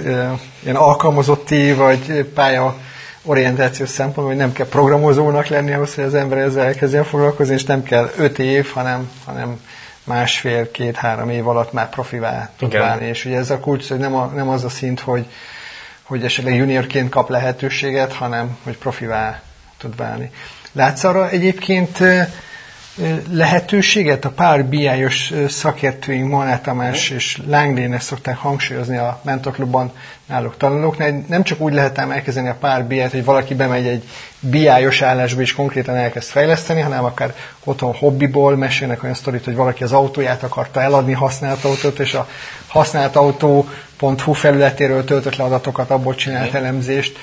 [0.62, 2.74] ilyen alkalmazotti vagy pálya
[3.22, 7.64] orientációs szempontból, hogy nem kell programozónak lenni ahhoz, hogy az ember ezzel elkezdjen foglalkozni, és
[7.64, 9.60] nem kell öt év, hanem, hanem
[10.08, 12.80] másfél, két, három év alatt már profivá tud Igen.
[12.80, 13.06] válni.
[13.06, 15.26] És ugye ez a kulcs, hogy nem, a, nem az a szint, hogy,
[16.02, 19.40] hogy esetleg juniorként kap lehetőséget, hanem hogy profivá
[19.78, 20.30] tud válni.
[20.72, 21.98] Látsz arra egyébként
[23.30, 24.24] lehetőséget?
[24.24, 29.92] A pár biájos szakértőink, Molnár Tamás és Lángdén szokták hangsúlyozni a mentorklubban
[30.26, 31.24] náluk tanulóknál.
[31.28, 34.08] Nem csak úgy lehet ám elkezdeni a pár biát, hogy valaki bemegy egy
[34.40, 37.34] biájos állásba és konkrétan elkezd fejleszteni, hanem akár
[37.64, 42.28] otthon hobbiból mesélnek olyan sztorit, hogy valaki az autóját akarta eladni, használt autót, és a
[42.66, 47.18] használt autó.hu felületéről töltött le adatokat, abból csinált elemzést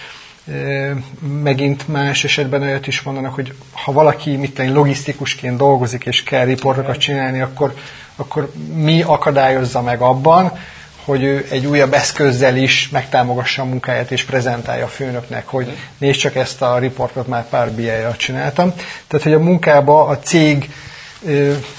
[1.43, 6.45] megint más esetben olyat is mondanak, hogy ha valaki mit tenni, logisztikusként dolgozik és kell
[6.45, 7.73] riportokat csinálni, akkor,
[8.15, 10.59] akkor mi akadályozza meg abban,
[11.05, 16.19] hogy ő egy újabb eszközzel is megtámogassa a munkáját és prezentálja a főnöknek, hogy nézd
[16.19, 18.73] csak ezt a riportot már pár biája csináltam.
[19.07, 20.69] Tehát, hogy a munkába a cég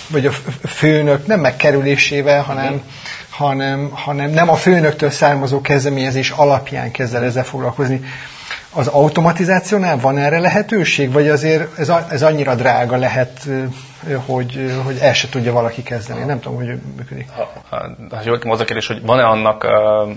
[0.09, 0.31] vagy a
[0.69, 2.83] főnök nem megkerülésével, hanem,
[3.31, 8.01] hanem, hanem nem a főnöktől származó kezdeményezés alapján kezd el ezzel foglalkozni.
[8.77, 13.49] Az automatizációnál van erre lehetőség, vagy azért ez, ez annyira drága lehet,
[14.27, 16.25] hogy, hogy el se tudja valaki kezdeni?
[16.25, 17.29] Nem tudom, hogy működik.
[17.37, 19.67] Ha, ha, ha az a kérdés, hogy van-e annak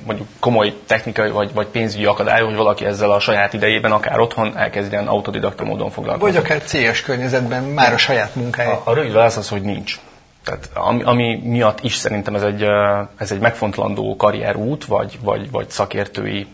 [0.05, 4.57] mondjuk komoly technikai vagy, vagy pénzügyi akadály, hogy valaki ezzel a saját idejében, akár otthon
[4.57, 6.33] elkezd ilyen autodidakta módon foglalkozni?
[6.33, 8.71] Vagy akár céges környezetben már a saját munkája.
[8.71, 9.99] A, a rövid válasz az, hogy nincs.
[10.43, 12.65] Tehát ami, ami miatt is szerintem ez egy,
[13.17, 16.47] ez egy megfontolandó karrierút, vagy, vagy, vagy szakértői,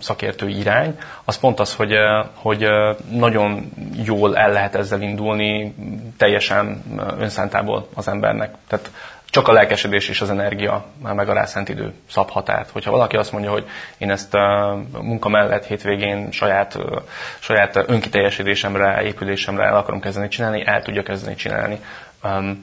[0.00, 1.92] szakértői irány, az pont az, hogy,
[2.34, 2.66] hogy
[3.10, 3.72] nagyon
[4.04, 5.74] jól el lehet ezzel indulni
[6.16, 6.82] teljesen
[7.18, 8.54] önszántából az embernek.
[8.68, 8.90] Tehát
[9.34, 12.70] csak a lelkesedés és az energia, meg a rászánt idő szabhatát.
[12.70, 13.66] Hogyha valaki azt mondja, hogy
[13.98, 16.78] én ezt a munka mellett hétvégén saját,
[17.38, 21.78] saját önkiteljesedésemre, épülésemre el akarom kezdeni csinálni, el tudja kezdeni csinálni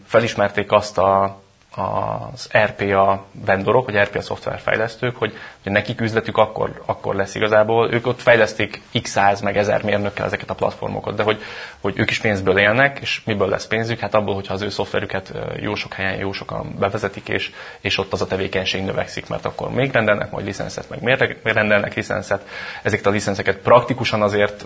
[0.06, 1.42] felismerték azt a,
[1.76, 5.34] az RPA vendorok, vagy RPA szoftverfejlesztők, hogy,
[5.64, 7.94] hogy nekik üzletük akkor, akkor lesz igazából.
[7.94, 11.42] Ők ott fejlesztik x száz meg ezer mérnökkel ezeket a platformokat, de hogy,
[11.80, 14.00] hogy ők is pénzből élnek, és miből lesz pénzük?
[14.00, 17.52] Hát abból, hogyha az ő szoftverüket jó sok helyen, jó sokan bevezetik, és,
[17.82, 21.94] és ott az a tevékenység növekszik, mert akkor még rendelnek majd licenszet, meg miért rendelnek
[21.94, 22.48] licenszet.
[22.82, 24.66] Ezeket a licenszeket praktikusan azért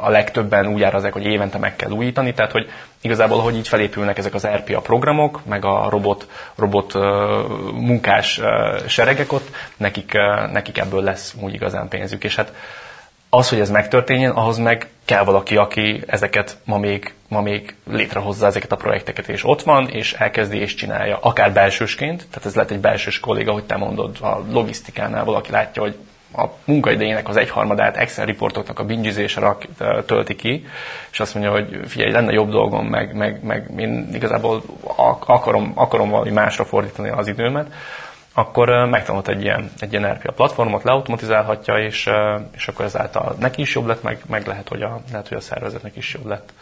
[0.00, 2.70] a legtöbben úgy árazzák, hogy évente meg kell újítani, tehát hogy
[3.00, 6.94] igazából, hogy így felépülnek ezek az RPA programok, meg a robot, robot
[7.72, 8.40] munkás
[8.86, 10.12] seregek ott, nekik,
[10.52, 12.24] nekik ebből lesz úgy igazán pénzük.
[12.24, 12.52] És hát
[13.30, 18.46] az, hogy ez megtörténjen, ahhoz meg kell valaki, aki ezeket ma még, ma még létrehozza
[18.46, 22.70] ezeket a projekteket, és ott van, és elkezdi és csinálja, akár belsősként, tehát ez lehet
[22.70, 25.96] egy belsős kolléga, hogy te mondod, a logisztikánál valaki látja, hogy
[26.32, 29.56] a munkaidejének az egyharmadát Excel riportoknak a bingizésre
[30.06, 30.66] tölti ki,
[31.10, 34.62] és azt mondja, hogy figyelj, lenne jobb dolgom, meg, meg, meg én igazából
[35.26, 37.72] akarom, akarom valami másra fordítani az időmet,
[38.32, 42.10] akkor megtanult egy ilyen, egy ilyen RPA platformot, leautomatizálhatja, és,
[42.54, 45.40] és akkor ezáltal neki is jobb lett, meg, meg lehet, hogy a, lehet, hogy a
[45.40, 46.52] szervezetnek is jobb lett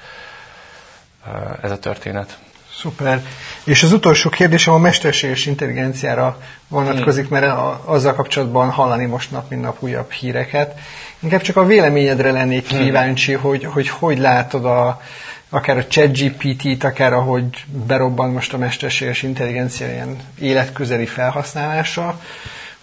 [1.62, 2.38] ez a történet.
[2.78, 3.22] Szuper.
[3.64, 7.52] És az utolsó kérdésem a mesterséges intelligenciára vonatkozik, mert
[7.84, 10.78] azzal kapcsolatban hallani most nap, mint nap újabb híreket.
[11.20, 12.78] Inkább csak a véleményedre lennék hmm.
[12.78, 15.00] kíváncsi, hogy, hogy hogy látod a,
[15.48, 22.20] akár a ChatGPT-t, akár ahogy berobban most a mesterséges intelligencia ilyen életközeli felhasználása,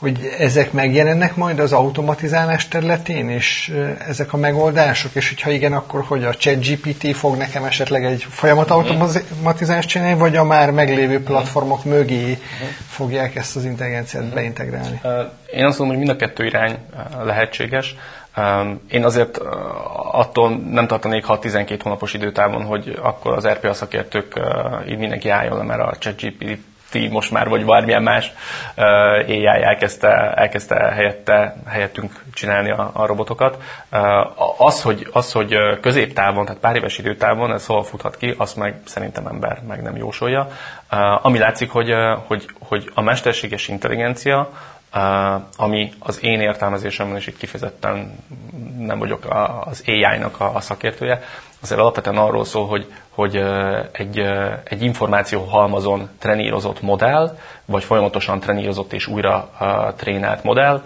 [0.02, 3.74] hogy ezek megjelennek majd az automatizálás területén, és
[4.08, 8.70] ezek a megoldások, és hogyha igen, akkor hogy a ChatGPT fog nekem esetleg egy folyamat
[8.70, 8.78] mhm.
[8.78, 12.70] automatizálást csinálni, vagy a már meglévő platformok mögé mhm.
[12.88, 14.34] fogják ezt az intelligenciát mhm.
[14.34, 15.02] beintegrálni?
[15.52, 16.78] Én azt mondom, hogy mind a kettő irány
[17.24, 17.95] lehetséges.
[18.88, 19.38] Én azért
[20.12, 24.39] attól nem tartanék 6-12 hónapos időtávon, hogy akkor az RPA szakértők
[24.89, 26.60] így mindenki álljon le, mert a ChatGPT
[27.12, 28.32] most már, vagy bármilyen más
[29.28, 33.58] AI elkezdte, elkezdte helyette, helyettünk csinálni a, a robotokat.
[34.58, 38.76] Az hogy, az, hogy középtávon, tehát pár éves időtávon ez hol futhat ki, azt meg
[38.86, 40.48] szerintem ember meg nem jósolja.
[41.22, 41.94] Ami látszik, hogy,
[42.28, 44.50] hogy, hogy a mesterséges intelligencia,
[45.58, 48.16] ami az én értelmezésemben is itt kifejezetten
[48.78, 49.26] nem vagyok
[49.66, 51.22] az AI-nak a szakértője,
[51.62, 53.43] azért alapvetően arról szól, hogy, hogy
[53.91, 54.20] egy,
[54.64, 59.49] egy információ halmazon trenírozott modell, vagy folyamatosan trenírozott és újra
[59.97, 60.82] trénált modell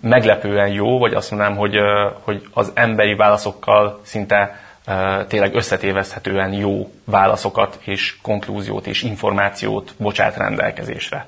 [0.00, 1.76] meglepően jó, vagy azt mondanám, hogy,
[2.22, 4.60] hogy az emberi válaszokkal szinte
[5.28, 11.26] tényleg összetéveszthetően jó válaszokat és konklúziót és információt bocsát rendelkezésre.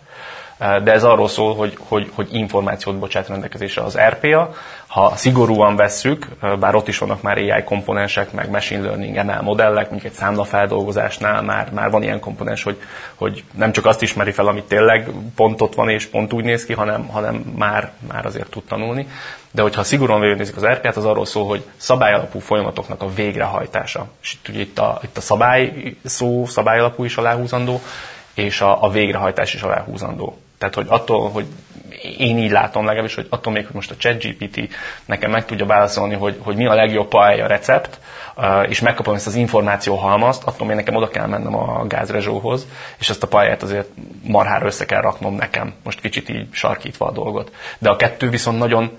[0.60, 4.54] De ez arról szól, hogy, hogy, hogy információt bocsát rendelkezésre az RPA.
[4.86, 10.12] Ha szigorúan vesszük, bár ott is vannak már AI komponensek, meg machine learning, modellek, mondjuk
[10.12, 12.80] egy számlafeldolgozásnál már, már van ilyen komponens, hogy,
[13.14, 16.64] hogy nem csak azt ismeri fel, amit tényleg pont ott van és pont úgy néz
[16.64, 19.06] ki, hanem, hanem már, már azért tud tanulni.
[19.50, 24.06] De hogyha szigorúan végignézik az RPA-t, az arról szól, hogy szabályalapú folyamatoknak a végrehajtása.
[24.22, 27.80] És itt, ugye itt, a, itt a szabály szó, szabályalapú is aláhúzandó,
[28.34, 30.38] és a, a végrehajtás is aláhúzandó.
[30.60, 31.46] Tehát, hogy attól, hogy
[32.18, 34.68] én így látom legalábbis, hogy attól még, hogy most a ChatGPT
[35.04, 37.98] nekem meg tudja válaszolni, hogy, hogy mi a legjobb paella recept,
[38.68, 42.66] és megkapom ezt az információ halmazt, attól még nekem oda kell mennem a gázrezsóhoz,
[42.98, 43.88] és ezt a pályát azért
[44.22, 47.52] marhára össze kell raknom nekem, most kicsit így sarkítva a dolgot.
[47.78, 48.98] De a kettő viszont nagyon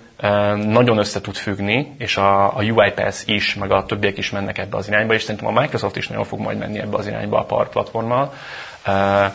[0.55, 4.77] nagyon össze tud függni, és a, a UiPath is, meg a többiek is mennek ebbe
[4.77, 7.43] az irányba, és szerintem a Microsoft is nagyon fog majd menni ebbe az irányba a
[7.43, 8.33] PAR platformmal,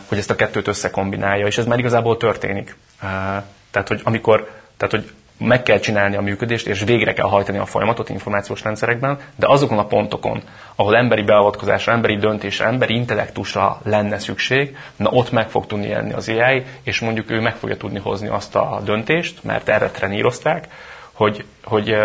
[0.07, 2.75] hogy ezt a kettőt összekombinálja, és ez már igazából történik.
[3.71, 7.65] Tehát, hogy amikor, tehát, hogy meg kell csinálni a működést, és végre kell hajtani a
[7.65, 10.41] folyamatot információs rendszerekben, de azokon a pontokon,
[10.75, 16.13] ahol emberi beavatkozásra, emberi döntésre, emberi intellektusra lenne szükség, na ott meg fog tudni élni
[16.13, 20.67] az AI, és mondjuk ő meg fogja tudni hozni azt a döntést, mert erre trenírozták,
[21.11, 21.95] hogy, hogy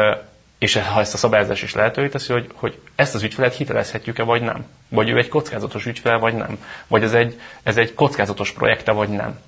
[0.62, 4.42] és ha ezt a szabályozás is lehetővé teszi, hogy, hogy ezt az ügyfelet hitelezhetjük-e, vagy
[4.42, 4.66] nem.
[4.88, 6.58] Vagy ő egy kockázatos ügyfel, vagy nem.
[6.86, 9.38] Vagy ez egy, ez egy kockázatos projekte, vagy nem.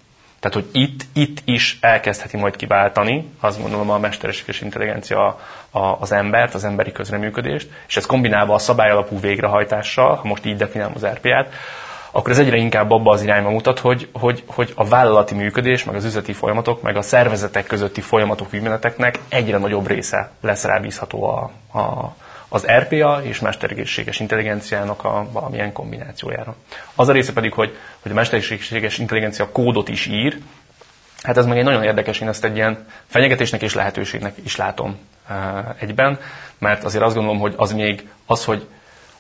[0.41, 5.41] Tehát, hogy itt, itt is elkezdheti majd kiváltani, azt gondolom a mesterséges intelligencia
[5.71, 10.57] a, az embert, az emberi közreműködést, és ez kombinálva a szabályalapú végrehajtással, ha most így
[10.57, 11.55] definiálom az RPA-t,
[12.17, 15.95] akkor ez egyre inkább abba az irányba mutat, hogy, hogy, hogy a vállalati működés, meg
[15.95, 21.51] az üzleti folyamatok, meg a szervezetek közötti folyamatok ügymeneteknek egyre nagyobb része lesz rábízható a,
[21.79, 22.15] a,
[22.49, 26.57] az RPA és mesterséges intelligenciának a valamilyen kombinációjára.
[26.95, 30.39] Az a része pedig, hogy, hogy a mesterséges intelligencia kódot is ír,
[31.23, 34.99] hát ez meg egy nagyon érdekes, én ezt egy ilyen fenyegetésnek és lehetőségnek is látom
[35.79, 36.19] egyben,
[36.59, 38.69] mert azért azt gondolom, hogy az még az, hogy,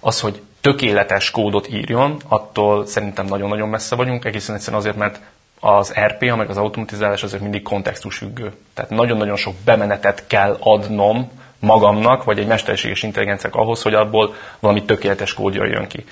[0.05, 5.21] az, hogy tökéletes kódot írjon, attól szerintem nagyon-nagyon messze vagyunk, egészen egyszerűen azért, mert
[5.61, 8.53] az RPA, meg az automatizálás azért mindig kontextusfüggő.
[8.75, 14.85] Tehát nagyon-nagyon sok bemenetet kell adnom magamnak, vagy egy mesterséges intelligenciák ahhoz, hogy abból valami
[14.85, 16.05] tökéletes kód jöjjön ki.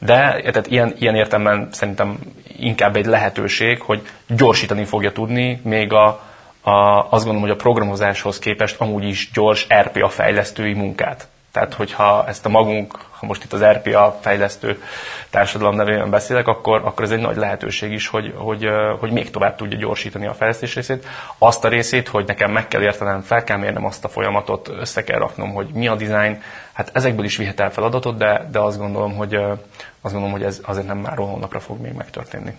[0.00, 2.18] De tehát ilyen, ilyen értelemben szerintem
[2.58, 6.06] inkább egy lehetőség, hogy gyorsítani fogja tudni még a,
[6.60, 6.70] a,
[7.10, 11.28] azt gondolom, hogy a programozáshoz képest amúgy is gyors RPA fejlesztői munkát.
[11.52, 14.82] Tehát, hogyha ezt a magunk, most itt az RPA fejlesztő
[15.30, 18.68] társadalom nevében beszélek, akkor, akkor ez egy nagy lehetőség is, hogy, hogy,
[18.98, 21.06] hogy még tovább tudja gyorsítani a fejlesztés részét.
[21.38, 25.04] Azt a részét, hogy nekem meg kell értenem, fel kell mérnem azt a folyamatot, össze
[25.04, 28.78] kell raknom, hogy mi a design, hát ezekből is vihet el feladatot, de, de azt
[28.78, 32.54] gondolom, hogy, azt gondolom, hogy ez azért nem már holnapra fog még megtörténni.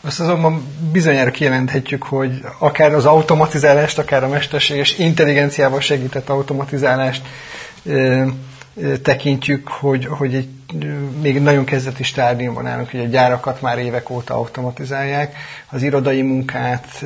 [0.00, 7.22] Azt azonban bizonyára kijelenthetjük, hogy akár az automatizálást, akár a mesterséges intelligenciával segített automatizálást
[9.02, 10.48] tekintjük, hogy, hogy egy,
[11.20, 15.36] még nagyon kezdeti stádiumban állunk, hogy a gyárakat már évek óta automatizálják,
[15.70, 17.04] az irodai munkát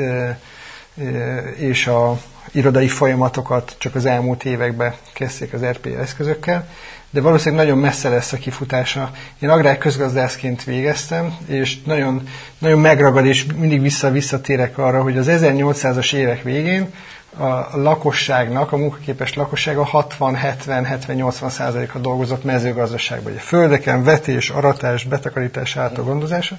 [1.57, 2.21] és a
[2.53, 6.69] irodai folyamatokat csak az elmúlt években kezdték az RP eszközökkel,
[7.11, 9.11] de valószínűleg nagyon messze lesz a kifutása.
[9.39, 12.23] Én agrár közgazdászként végeztem, és nagyon,
[12.59, 16.93] nagyon megragad, és mindig vissza-visszatérek arra, hogy az 1800-as évek végén
[17.39, 23.33] a lakosságnak, a munkaképes lakossága 60-70-70-80 százaléka dolgozott mezőgazdaságban.
[23.33, 26.57] Ugye földeken, vetés, aratás, betakarítás, által gondozása.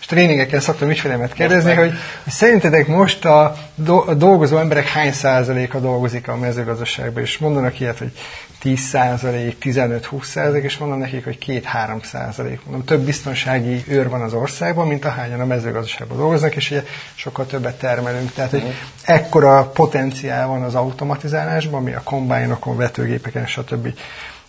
[0.00, 1.90] És tréningeken szoktam ügyfelemet kérdezni, hogy,
[2.24, 7.80] hogy szerintetek most a, do, a dolgozó emberek hány százaléka dolgozik a mezőgazdaságban, és mondanak
[7.80, 8.12] ilyet, hogy
[8.60, 12.64] 10 százalék, 15-20 százalék, és mondom nekik, hogy 2-3 százalék.
[12.64, 16.84] Mondom, több biztonsági őr van az országban, mint ahányan a mezőgazdaságban dolgoznak, és ugye
[17.14, 18.32] sokkal többet termelünk.
[18.32, 23.94] Tehát, hogy ekkora potenciál van az automatizálásban, ami a kombájnokon, vetőgépeken, stb.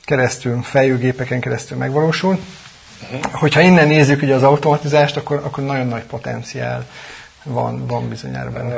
[0.05, 2.39] keresztül, fejőgépeken keresztül megvalósul.
[3.31, 6.85] Hogyha innen nézzük ugye az automatizást, akkor, akkor nagyon nagy potenciál
[7.43, 8.75] van, van bizonyára benne.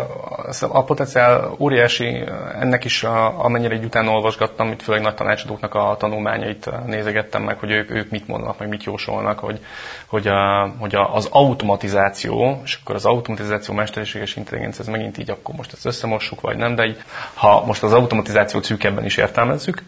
[0.68, 2.24] A potenciál óriási,
[2.60, 7.60] ennek is a, amennyire egy után olvasgattam, itt főleg nagy tanácsadóknak a tanulmányait nézegettem meg,
[7.60, 9.60] hogy ők, ők mit mondanak, meg mit jósolnak, hogy,
[10.06, 15.30] hogy, a, hogy a, az automatizáció, és akkor az automatizáció mesterséges intelligencia, ez megint így,
[15.30, 17.04] akkor most ezt összemossuk, vagy nem, de így,
[17.34, 19.84] ha most az automatizáció szűkebben is értelmezzük,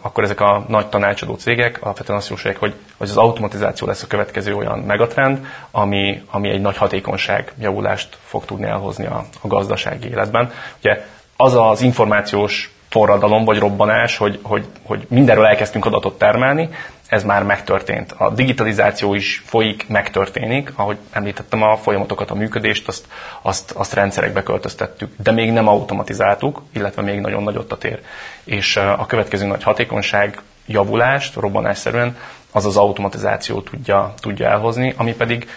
[0.00, 4.06] akkor ezek a nagy tanácsadó cégek alapvetően azt jósolják, hogy, hogy az automatizáció lesz a
[4.06, 10.08] következő olyan megatrend, ami, ami egy nagy hatékonyság javulást fog tudni elhozni a, a gazdasági
[10.08, 10.52] életben.
[10.78, 11.04] Ugye
[11.36, 16.68] az az információs forradalom vagy robbanás, hogy, hogy, hogy mindenről elkezdtünk adatot termelni,
[17.08, 18.12] ez már megtörtént.
[18.12, 23.06] A digitalizáció is folyik, megtörténik, ahogy említettem a folyamatokat, a működést, azt,
[23.42, 28.00] azt, azt rendszerekbe költöztettük, de még nem automatizáltuk, illetve még nagyon nagyot a tér.
[28.44, 32.16] És a következő nagy hatékonyság javulást, robbanásszerűen,
[32.52, 35.48] az az automatizáció tudja, tudja elhozni, ami pedig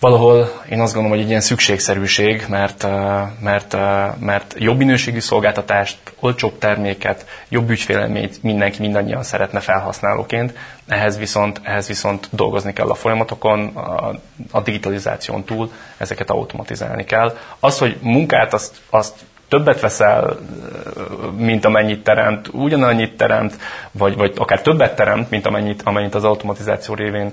[0.00, 2.86] valahol én azt gondolom, hogy egy ilyen szükségszerűség, mert,
[3.40, 3.76] mert,
[4.18, 10.54] mert jobb minőségű szolgáltatást, olcsóbb terméket, jobb ügyfélelményt mindenki mindannyian szeretne felhasználóként,
[10.88, 14.14] ehhez viszont, ehhez viszont dolgozni kell a folyamatokon, a,
[14.50, 17.36] a digitalizáción túl ezeket automatizálni kell.
[17.60, 19.14] Az, hogy munkát azt, azt
[19.48, 20.36] többet veszel,
[21.36, 23.56] mint amennyit teremt, ugyanannyit teremt,
[23.92, 27.32] vagy, vagy akár többet teremt, mint amennyit, amennyit az automatizáció révén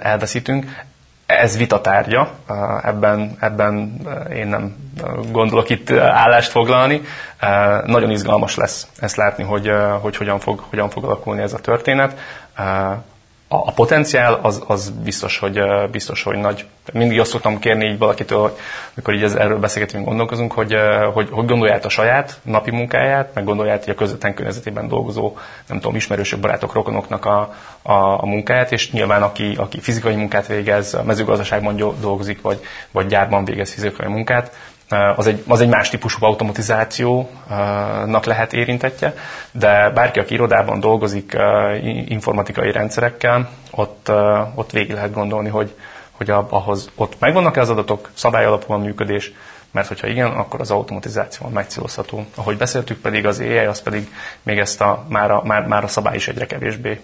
[0.00, 0.86] elveszítünk.
[1.26, 2.30] Ez vita tárgya,
[2.82, 4.00] ebben, ebben
[4.34, 4.76] én nem
[5.32, 7.00] gondolok itt állást foglalni.
[7.84, 9.70] Nagyon izgalmas lesz ezt látni, hogy,
[10.00, 12.18] hogy hogyan, fog, hogyan fog alakulni ez a történet
[13.48, 16.66] a, potenciál az, az biztos, hogy, biztos, hogy nagy.
[16.92, 18.56] Mindig azt szoktam kérni így valakitől,
[18.94, 20.74] amikor így erről beszélgetünk, gondolkozunk, hogy,
[21.12, 25.36] hogy, hogy gondolját a saját napi munkáját, meg gondolját hogy a közvetlen környezetében dolgozó,
[25.66, 30.46] nem tudom, ismerősök, barátok, rokonoknak a, a, a munkáját, és nyilván aki, aki fizikai munkát
[30.46, 34.52] végez, mezőgazdaságban dolgozik, vagy, vagy gyárban végez fizikai munkát,
[35.16, 39.14] az egy, az egy más típusú automatizációnak lehet érintetje,
[39.50, 41.36] de bárki, aki irodában dolgozik
[42.06, 44.10] informatikai rendszerekkel, ott,
[44.54, 45.74] ott végig lehet gondolni, hogy,
[46.10, 49.32] hogy ahhoz ott megvannak-e az adatok, szabályalapú a működés,
[49.70, 52.24] mert hogyha igen, akkor az automatizáció megcélozható.
[52.34, 54.12] Ahogy beszéltük pedig, az AI az pedig
[54.42, 57.00] még ezt a, már, a, már, már a szabály is egyre kevésbé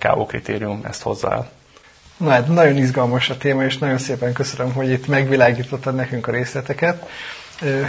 [0.00, 1.48] KO kritérium ezt hozzá el.
[2.20, 6.30] Na hát nagyon izgalmas a téma, és nagyon szépen köszönöm, hogy itt megvilágítottad nekünk a
[6.30, 7.08] részleteket.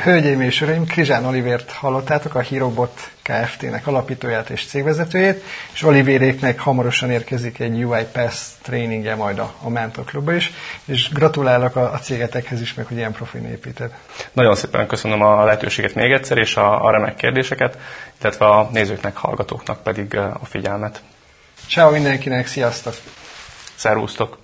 [0.04, 7.12] Hölgyeim és uraim, Krizsán Olivért hallottátok, a Hirobot Kft-nek alapítóját és cégvezetőjét, és Olivéréknek hamarosan
[7.12, 10.52] érkezik egy UI Pass tréningje majd a, a Mentor Klubba is,
[10.86, 13.92] és gratulálok a, a cégetekhez is, meg hogy ilyen profin építed.
[14.32, 17.78] Nagyon szépen köszönöm a lehetőséget még egyszer, és a, a remek kérdéseket,
[18.22, 21.02] illetve a nézőknek, hallgatóknak pedig a figyelmet.
[21.68, 22.94] Ciao mindenkinek, sziasztok!
[23.82, 24.38] Szervusztok!